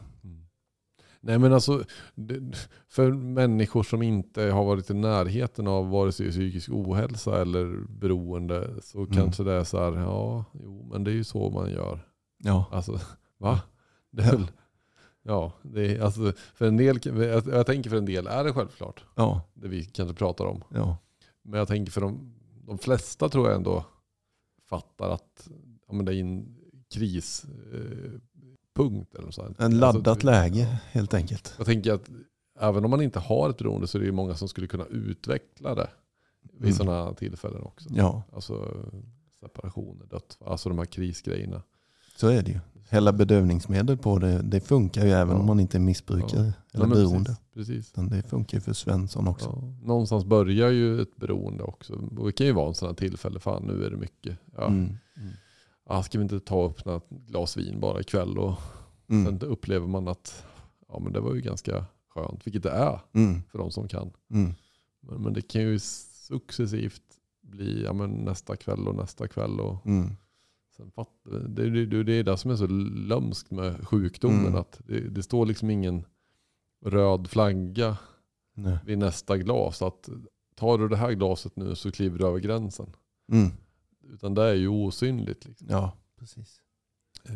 Nej 1.27 1.39
men 1.39 1.53
alltså, 1.53 1.85
för 2.89 3.13
människor 3.13 3.83
som 3.83 4.03
inte 4.03 4.43
har 4.43 4.65
varit 4.65 4.91
i 4.91 4.95
närheten 4.95 5.67
av 5.67 5.89
vare 5.91 6.13
sig 6.13 6.31
psykisk 6.31 6.69
ohälsa 6.73 7.41
eller 7.43 7.87
beroende 7.89 8.83
så 8.83 8.99
Mm. 8.99 9.11
kanske 9.11 9.45
det 9.45 9.53
är 9.53 9.65
så 9.65 9.79
här, 9.85 9.93
ja, 10.01 10.45
jo 10.53 10.89
men 10.93 11.05
det 11.05 11.11
är 11.11 11.15
ju 11.15 11.25
så 11.25 11.51
man 11.51 11.71
gör. 11.71 12.09
Ja, 12.39 12.65
Alltså, 12.73 13.01
va? 13.39 13.61
Det 14.11 14.23
är 14.23 14.27
Ja. 14.27 14.33
väl, 14.33 14.47
ja, 15.23 15.53
det 15.63 15.97
är, 15.97 16.01
alltså, 16.01 16.33
för 16.55 16.67
en 16.67 16.77
del, 16.77 16.99
jag, 17.05 17.47
jag 17.47 17.67
tänker 17.67 17.91
för 17.91 17.97
en 17.97 18.05
del 18.07 18.27
är 18.27 18.45
det 18.45 18.53
självklart, 18.53 19.05
ja, 19.15 19.43
det 19.55 19.69
vi 19.69 19.85
kanske 19.85 20.15
pratar 20.15 20.45
om. 20.45 20.65
ja. 20.71 20.97
Men 21.43 21.59
jag 21.59 21.69
tänker 21.69 21.93
för 21.93 22.01
de, 22.01 22.35
de 22.67 22.79
flesta 22.79 23.29
tror 23.29 23.47
jag 23.49 23.57
ändå 23.57 23.85
fattar 24.69 25.11
att 25.11 25.49
ja, 25.87 25.95
men 25.95 26.05
det 26.05 26.15
är 26.15 26.21
en 26.21 26.57
krispunkt. 26.95 27.57
Eh, 27.75 28.11
punkt 28.75 29.15
eller 29.15 29.31
så. 29.31 29.55
En 29.59 29.79
laddat 29.79 30.07
Alltså, 30.09 30.27
läge 30.27 30.79
helt 30.91 31.15
enkelt. 31.15 31.55
Jag 31.59 31.67
tänker 31.67 31.93
att 31.93 32.11
även 32.61 32.85
om 32.85 32.91
man 32.91 33.01
inte 33.03 33.19
har 33.19 33.51
ett 33.51 33.57
beroende 33.59 33.87
så 33.87 33.99
är 33.99 34.01
det 34.01 34.07
ju 34.07 34.13
många 34.13 34.35
som 34.35 34.49
skulle 34.49 34.67
kunna 34.67 34.85
utveckla 34.85 35.75
det 35.75 35.91
vid 36.53 36.63
Mm. 36.63 36.73
sådana 36.75 37.15
tillfällen 37.15 37.63
också. 37.63 37.89
Ja, 37.95 38.23
Alltså 38.33 38.69
separationer, 39.41 40.07
dödsfall, 40.07 40.49
alltså 40.49 40.69
de 40.69 40.79
här 40.79 40.85
krisgrejerna. 40.87 41.63
så 42.17 42.29
är 42.29 42.43
det 42.43 42.51
ju. 42.51 42.59
Hälla 42.89 43.13
bedövningsmedel 43.13 43.97
på 43.97 44.19
det, 44.19 44.43
det 44.43 44.61
funkar 44.61 45.05
ju 45.05 45.11
även 45.11 45.35
Ja. 45.35 45.41
om 45.41 45.47
man 45.47 45.61
inte 45.61 45.77
är 45.77 45.81
missbrukare 45.81 46.53
eller 46.73 46.85
Ja, 46.87 46.91
beroende. 46.95 47.37
Precis, 47.55 47.93
precis. 47.93 48.11
Det 48.11 48.23
funkar 48.29 48.57
ju 48.59 48.61
för 48.61 48.73
Svensson 48.73 49.29
också. 49.29 49.59
Ja. 49.63 49.87
Någonstans 49.87 50.25
börjar 50.25 50.71
ju 50.71 51.01
ett 51.01 51.17
beroende 51.17 51.63
också. 51.63 51.93
Och 52.17 52.27
det 52.27 52.33
kan 52.33 52.47
ju 52.47 52.53
vara 52.53 52.69
en 52.69 52.75
sån 52.75 52.89
här 52.89 52.95
tillfälle, 52.95 53.41
fan 53.41 53.63
nu 53.63 53.85
är 53.85 53.91
det 53.91 53.97
mycket. 53.97 54.39
Ja. 54.57 54.67
Mm. 54.67 54.97
Mm. 55.17 55.33
Ah, 55.87 56.03
ska 56.03 56.19
vi 56.19 56.23
inte 56.23 56.41
ta 56.41 56.67
öppna 56.67 56.97
ett 56.97 57.09
glas 57.11 57.57
vin 57.57 57.81
bara 57.81 58.01
ikväll 58.01 58.39
och 58.39 58.55
Mm. 59.09 59.39
sen 59.41 59.49
upplever 59.49 59.87
man 59.87 60.09
att 60.09 60.45
ja, 60.89 60.99
men 60.99 61.13
det 61.13 61.21
var 61.21 61.35
ju 61.35 61.41
ganska 61.41 61.85
skönt, 62.09 62.47
vilket 62.47 62.63
det 62.63 62.71
är 62.71 63.01
Mm. 63.13 63.43
för 63.51 63.59
de 63.59 63.71
som 63.71 63.89
kan. 63.89 64.11
Mm. 64.31 64.55
Men, 65.01 65.23
men 65.23 65.33
det 65.33 65.43
kan 65.43 65.63
ju 65.63 65.79
successivt 65.79 67.03
bli 67.43 67.83
ja, 67.85 67.93
men 67.93 68.11
nästa 68.11 68.57
kväll 68.57 68.89
och 68.89 68.95
nästa 68.95 69.29
kväll. 69.29 69.61
Och 69.61 69.87
Mm. 69.87 70.11
sen 70.77 70.91
fatt, 70.91 71.09
det, 71.49 71.71
det, 71.87 72.03
det 72.03 72.13
är 72.13 72.23
det 72.25 72.37
som 72.37 72.51
är 72.51 72.57
så 72.57 72.67
lömskt 72.67 73.51
med 73.51 73.89
sjukdomen. 73.89 74.41
Mm. 74.47 74.55
Att 74.55 74.81
det, 74.87 75.01
det 75.01 75.23
står 75.23 75.47
liksom 75.47 75.71
ingen 75.71 76.05
röd 76.85 77.31
flagga 77.31 77.97
Nej. 78.55 78.79
vid 78.85 78.99
nästa 78.99 79.39
glas. 79.39 79.83
Att 79.83 80.09
tar 80.55 80.79
du 80.79 80.89
det 80.89 80.97
här 80.97 81.13
glaset 81.13 81.57
nu 81.57 81.75
så 81.75 81.93
kliver 81.93 82.19
du 82.19 82.27
över 82.27 82.39
gränsen. 82.39 82.93
Utan 84.13 84.35
det 84.35 84.43
är 84.43 84.55
ju 84.55 84.69
osynligt. 84.69 85.45
Liksom. 85.45 85.67
Ja, 85.71 85.93
precis. 86.19 86.61
Eh, 87.25 87.35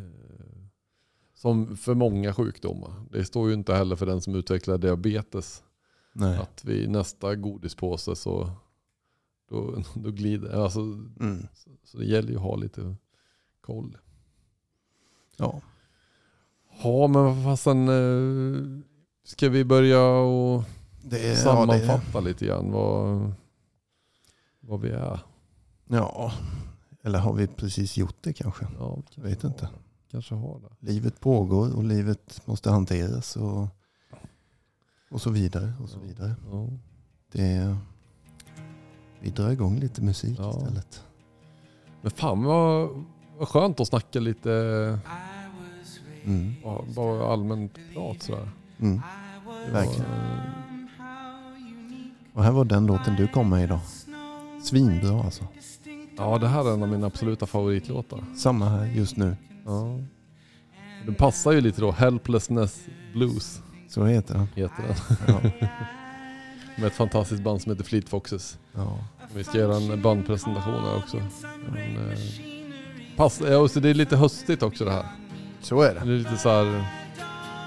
Som 1.34 1.76
för 1.76 1.94
många 1.94 2.34
sjukdomar. 2.34 2.92
Det 3.10 3.24
står 3.24 3.48
ju 3.48 3.54
inte 3.54 3.74
heller 3.74 3.96
för 3.96 4.06
den 4.06 4.20
som 4.20 4.34
utvecklar 4.34 4.78
diabetes. 4.78 5.62
Nej. 6.12 6.38
Att 6.38 6.64
vid 6.64 6.90
nästa 6.90 7.34
godispåse 7.34 8.16
så 8.16 8.50
då, 9.48 9.82
då 9.94 10.10
glider, 10.10 10.62
alltså, 10.62 10.80
Mm. 10.80 11.46
så, 11.54 11.70
så 11.84 11.98
det 11.98 12.04
gäller 12.04 12.28
ju 12.30 12.36
att 12.36 12.42
ha 12.42 12.56
lite 12.56 12.94
koll. 13.60 13.96
Ja. 15.36 15.60
Ja 16.82 17.06
men 17.06 17.24
vad 17.24 17.44
fasen, 17.44 17.88
eh, 17.88 18.82
ska 19.24 19.48
vi 19.48 19.64
börja 19.64 20.08
och 20.10 20.64
Det 21.02 21.18
är, 21.18 21.24
ja, 21.24 21.30
det, 21.30 21.36
sammanfatta 21.36 22.20
lite 22.20 22.46
grann 22.46 22.70
vad, 22.72 23.32
vad 24.60 24.80
vi 24.80 24.90
är? 24.90 25.20
Ja, 25.88 26.32
eller 27.02 27.18
har 27.18 27.32
vi 27.32 27.46
precis 27.46 27.96
gjort 27.96 28.16
det 28.20 28.32
kanske? 28.32 28.66
Ja, 28.78 28.94
vi 28.96 29.02
kanske 29.02 29.20
vet 29.20 29.42
har- 29.42 29.50
inte. 29.50 29.68
Kanske 30.10 30.34
har 30.34 30.60
det. 30.60 30.92
Livet 30.92 31.20
pågår 31.20 31.76
och 31.76 31.84
livet 31.84 32.46
måste 32.46 32.70
hanteras 32.70 33.36
och, 33.36 33.66
och 35.10 35.20
så 35.20 35.30
vidare. 35.30 35.72
Och 35.82 35.88
så 35.88 35.98
vidare. 35.98 36.34
Ja. 36.50 36.68
Det, 37.32 37.76
vi 39.20 39.30
drar 39.30 39.50
igång 39.50 39.78
lite 39.80 40.02
musik 40.02 40.38
Ja. 40.38 40.50
istället. 40.50 41.04
Men 42.02 42.10
fan 42.10 42.42
vad, 42.44 43.04
vad 43.38 43.48
skönt 43.48 43.80
att 43.80 43.88
snacka 43.88 44.20
lite 44.20 44.50
Mm. 46.24 46.54
bara- 46.64 46.82
bara 46.96 47.32
allmänt 47.32 47.78
prat 47.94 48.22
sådär. 48.22 48.50
Mm. 48.78 49.00
Verkligen. 49.72 50.10
Och, 52.32 52.38
Och 52.38 52.44
här 52.44 52.52
var 52.52 52.64
den 52.64 52.86
låten 52.86 53.16
du 53.16 53.28
kom 53.28 53.48
med 53.50 53.64
idag. 53.64 53.80
Svinbra 54.64 55.22
alltså. 55.24 55.44
Ja 56.16 56.38
det 56.38 56.48
här 56.48 56.68
är 56.68 56.74
en 56.74 56.82
av 56.82 56.88
mina 56.88 57.06
absoluta 57.06 57.46
favoritlåtar. 57.46 58.24
Samma 58.36 58.68
här 58.68 58.86
just 58.86 59.16
nu. 59.16 59.36
Ja. 59.66 59.98
Den 61.06 61.14
passar 61.14 61.52
ju 61.52 61.60
lite 61.60 61.80
då, 61.80 61.90
Helplessness 61.90 62.80
Blues 63.12 63.60
Så 63.88 64.04
heter 64.04 64.34
den. 64.34 64.48
heter 64.54 64.82
den. 64.82 65.52
Ja. 65.60 65.68
Med 66.76 66.86
ett 66.86 66.94
fantastiskt 66.94 67.42
band 67.42 67.62
som 67.62 67.72
heter 67.72 67.84
Fleet 67.84 68.08
Foxes. 68.08 68.58
Ja. 68.74 68.98
Vi 69.34 69.44
ska 69.44 69.58
göra 69.58 69.76
en 69.76 70.02
bandpresentation 70.02 70.84
här 70.84 70.96
också. 70.96 71.16
Men, 71.72 72.10
eh, 72.10 72.18
pass, 73.16 73.40
ja, 73.50 73.58
och 73.58 73.70
så 73.70 73.80
det 73.80 73.88
är 73.88 73.94
lite 73.94 74.16
höstigt 74.16 74.62
också 74.62 74.84
det 74.84 74.90
här. 74.92 75.06
Så 75.60 75.82
är 75.82 75.94
Det 75.94 76.00
är 76.00 76.04
lite 76.04 76.36
så 76.36 76.48
här... 76.48 76.84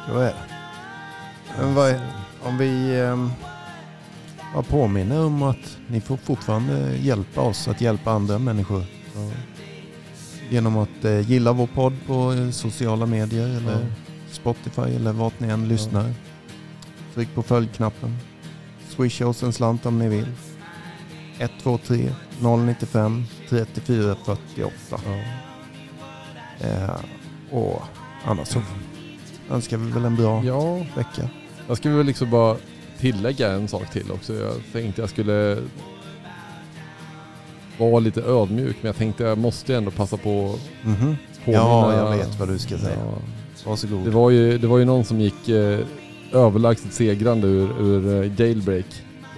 Så 0.07 0.17
är 0.19 0.25
det. 0.25 0.35
Men 1.59 1.75
vad 1.75 1.95
om 2.43 2.57
vi 2.57 3.01
um, 3.01 3.31
ja, 4.53 4.61
påminner 4.63 5.25
om 5.25 5.43
att 5.43 5.77
ni 5.87 6.01
får 6.01 6.17
fortfarande 6.17 6.97
hjälpa 6.97 7.41
oss 7.41 7.67
att 7.67 7.81
hjälpa 7.81 8.11
andra 8.11 8.39
människor. 8.39 8.83
Ja, 9.15 9.31
Genom 10.49 10.77
att 10.77 11.05
eh, 11.05 11.29
gilla 11.31 11.51
vår 11.53 11.67
podd 11.67 11.93
på 12.07 12.33
eh, 12.33 12.49
sociala 12.49 13.05
medier 13.05 13.47
eller 13.47 13.71
Ja. 13.71 13.79
Spotify 14.31 14.81
eller 14.81 15.13
vart 15.13 15.39
ni 15.39 15.47
än 15.47 15.67
lyssnar. 15.67 16.13
Tryck 17.13 17.35
på 17.35 17.43
följknappen. 17.43 18.17
Swisha 18.89 19.27
oss 19.27 19.43
en 19.43 19.53
slant 19.53 19.85
om 19.85 19.99
ni 19.99 20.07
vill. 20.09 20.27
123 21.39 22.11
095 22.39 23.23
34 23.49 24.15
48. 24.25 24.71
ja. 24.89 25.01
Eh, 26.67 26.95
och 27.51 27.81
annars 28.25 28.47
så 28.47 28.61
önskar 29.49 29.77
vi 29.77 29.91
väl 29.91 30.05
en 30.05 30.15
bra 30.15 30.41
vecka. 30.95 31.29
jag 31.67 31.77
skulle 31.77 31.95
väl 31.95 32.05
liksom 32.05 32.29
bara 32.29 32.57
tillägga 33.01 33.51
en 33.51 33.67
sak 33.67 33.91
till 33.91 34.11
också. 34.11 34.33
Jag 34.33 34.53
tänkte 34.73 35.01
jag 35.01 35.09
skulle 35.09 35.57
vara 37.77 37.99
lite 37.99 38.21
ödmjuk 38.21 38.75
men 38.81 38.87
jag 38.89 38.95
tänkte 38.95 39.23
jag 39.23 39.37
måste 39.37 39.75
ändå 39.75 39.91
passa 39.91 40.17
på 40.17 40.55
Mhm. 40.83 41.17
påminna. 41.45 41.63
Ja, 41.63 41.95
jag 42.11 42.17
vet 42.17 42.39
vad 42.39 42.47
du 42.47 42.59
ska 42.59 42.77
säga. 42.77 42.97
Ja. 43.05 43.17
Varsågod. 43.65 44.03
Det, 44.05 44.09
var 44.11 44.29
ju, 44.29 44.57
det 44.57 44.67
var 44.67 44.77
ju 44.77 44.85
någon 44.85 45.05
som 45.05 45.19
gick 45.19 45.49
eh, 45.49 45.79
överlägset 46.33 46.93
segrande 46.93 47.47
ur, 47.47 47.81
ur 47.81 48.23
eh, 48.23 48.31
jailbreak. 48.41 48.85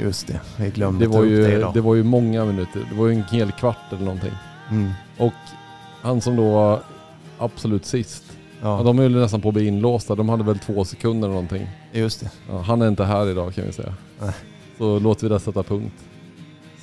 Just 0.02 0.28
det, 0.28 0.40
vi 0.58 0.70
glömde 0.70 1.06
Det 1.06 1.12
ta 1.12 1.18
var, 1.18 1.26
upp 1.26 1.32
ju, 1.32 1.44
det 1.44 1.54
idag. 1.54 1.74
det 1.74 1.82
var 1.82 1.96
ju 1.96 2.04
många 2.04 2.46
minuter. 2.46 2.88
Det 2.92 2.96
var 2.98 3.08
ju 3.08 3.14
en 3.14 3.24
hel 3.24 3.52
kvart 3.52 3.78
eller 3.92 4.04
någonting. 4.04 4.32
Mm. 4.72 4.92
Och 5.18 5.34
han 6.02 6.22
som 6.22 6.36
då 6.36 6.52
var 6.52 6.80
absolut 7.38 7.86
sist. 7.86 8.24
Ja. 8.64 8.78
Ja, 8.78 8.84
de 8.84 9.00
höll 9.00 9.12
nästan 9.16 9.42
på 9.42 9.48
att 9.48 9.54
bli 9.54 9.68
inlåsta. 9.68 10.16
De 10.16 10.30
hade 10.30 10.44
väl 10.44 10.60
två 10.60 10.86
sekunder 10.86 11.28
eller 11.28 11.36
någonting. 11.36 11.68
just 11.92 12.20
det. 12.20 12.32
Ja, 12.50 12.62
han 12.62 12.82
är 12.82 12.88
inte 12.88 13.04
här 13.04 13.30
idag 13.30 13.54
kan 13.54 13.66
vi 13.66 13.72
säga. 13.72 13.94
Nej. 14.22 14.34
Så 14.78 15.00
låter 15.00 15.24
vi 15.28 15.34
det 15.34 15.40
sätta 15.40 15.64
punkt. 15.64 15.94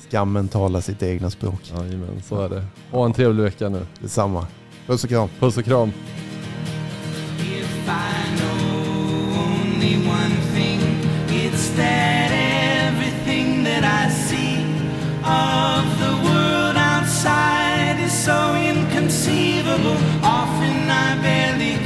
Skammen 0.09 0.47
talar 0.47 0.81
sitt 0.81 1.03
egna 1.03 1.29
språk. 1.29 1.73
Jajamän, 1.77 2.21
så 2.23 2.41
är 2.41 2.49
det. 2.49 2.65
Ha 2.91 3.05
en 3.05 3.13
trevlig 3.13 3.43
vecka 3.43 3.69
nu. 3.69 3.85
Detsamma. 4.01 4.47
Puss 4.87 5.03
och 5.03 5.09
kram. 5.09 5.29
Puss 5.39 5.57
och 5.57 5.65
kram. 5.65 5.91
If 7.39 7.89
I 7.89 8.21
so 18.11 18.55
inconceivable. 18.55 19.97
Often 20.21 20.89
I 20.89 21.17
barely 21.21 21.77